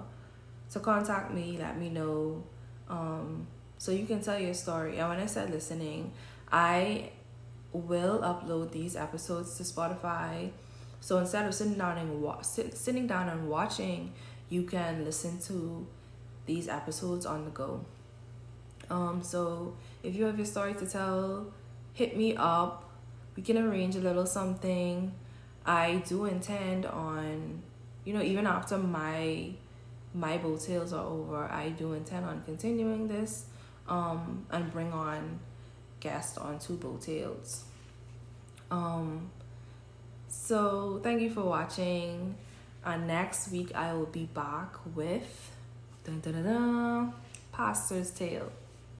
to 0.73 0.81
contact 0.81 1.33
me. 1.35 1.57
Let 1.59 1.79
me 1.79 1.89
know. 1.91 2.45
Um, 2.89 3.47
so 3.79 3.93
you 3.93 4.07
can 4.07 4.21
tell 4.23 4.39
your 4.39 4.55
story. 4.55 4.99
And 4.99 5.09
when 5.09 5.19
I 5.19 5.27
said 5.27 5.51
listening, 5.51 6.13
I 6.53 7.11
will 7.73 8.21
upload 8.21 8.71
these 8.73 8.95
episodes 8.97 9.57
to 9.57 9.63
Spotify. 9.65 10.51
So 11.01 11.19
instead 11.19 11.47
of 11.47 11.55
sitting 11.55 11.75
down 11.75 11.99
and 11.99 12.23
wa- 12.23 12.43
sit, 12.43 12.77
sitting 12.77 13.07
down 13.07 13.29
and 13.29 13.49
watching, 13.49 14.13
you 14.49 14.65
can 14.65 15.05
listen 15.05 15.39
to 15.41 15.87
these 16.47 16.69
episodes 16.69 17.25
on 17.27 17.45
the 17.45 17.51
go. 17.51 17.85
Um, 18.91 19.23
so 19.23 19.77
if 20.03 20.15
you 20.15 20.25
have 20.25 20.37
your 20.37 20.47
story 20.47 20.75
to 20.75 20.87
tell, 20.87 21.53
hit 21.95 22.17
me 22.17 22.37
up. 22.37 22.91
We 23.37 23.43
can 23.43 23.57
arrange 23.57 23.97
a 23.97 24.01
little 24.01 24.27
something. 24.27 25.13
I 25.65 26.03
do 26.07 26.25
intend 26.25 26.87
on, 26.87 27.63
you 28.05 28.13
know, 28.13 28.23
even 28.23 28.47
after 28.47 28.77
my 28.77 29.53
my 30.13 30.39
bow 30.39 30.57
tales 30.57 30.93
are 30.93 31.05
over, 31.05 31.45
I 31.45 31.69
do 31.69 31.93
intend 31.93 32.27
on 32.27 32.43
continuing 32.45 33.07
this 33.07 33.45
um, 33.89 34.45
and 34.51 34.71
bring 34.73 34.93
on 34.93 35.39
guests 36.01 36.37
on 36.37 36.59
two 36.59 36.75
boat 36.75 37.03
tales. 37.03 37.65
Um, 38.71 39.31
so 40.31 41.01
thank 41.03 41.21
you 41.21 41.31
for 41.31 41.43
watching. 41.43 42.35
Uh, 42.85 42.97
next 42.97 43.51
week 43.51 43.75
I 43.75 43.93
will 43.93 44.07
be 44.07 44.25
back 44.25 44.75
with 44.95 45.51
dun, 46.05 46.21
dun, 46.21 46.33
dun, 46.33 46.45
dun, 46.45 47.13
Pastor's 47.53 48.11
Tale. 48.11 48.51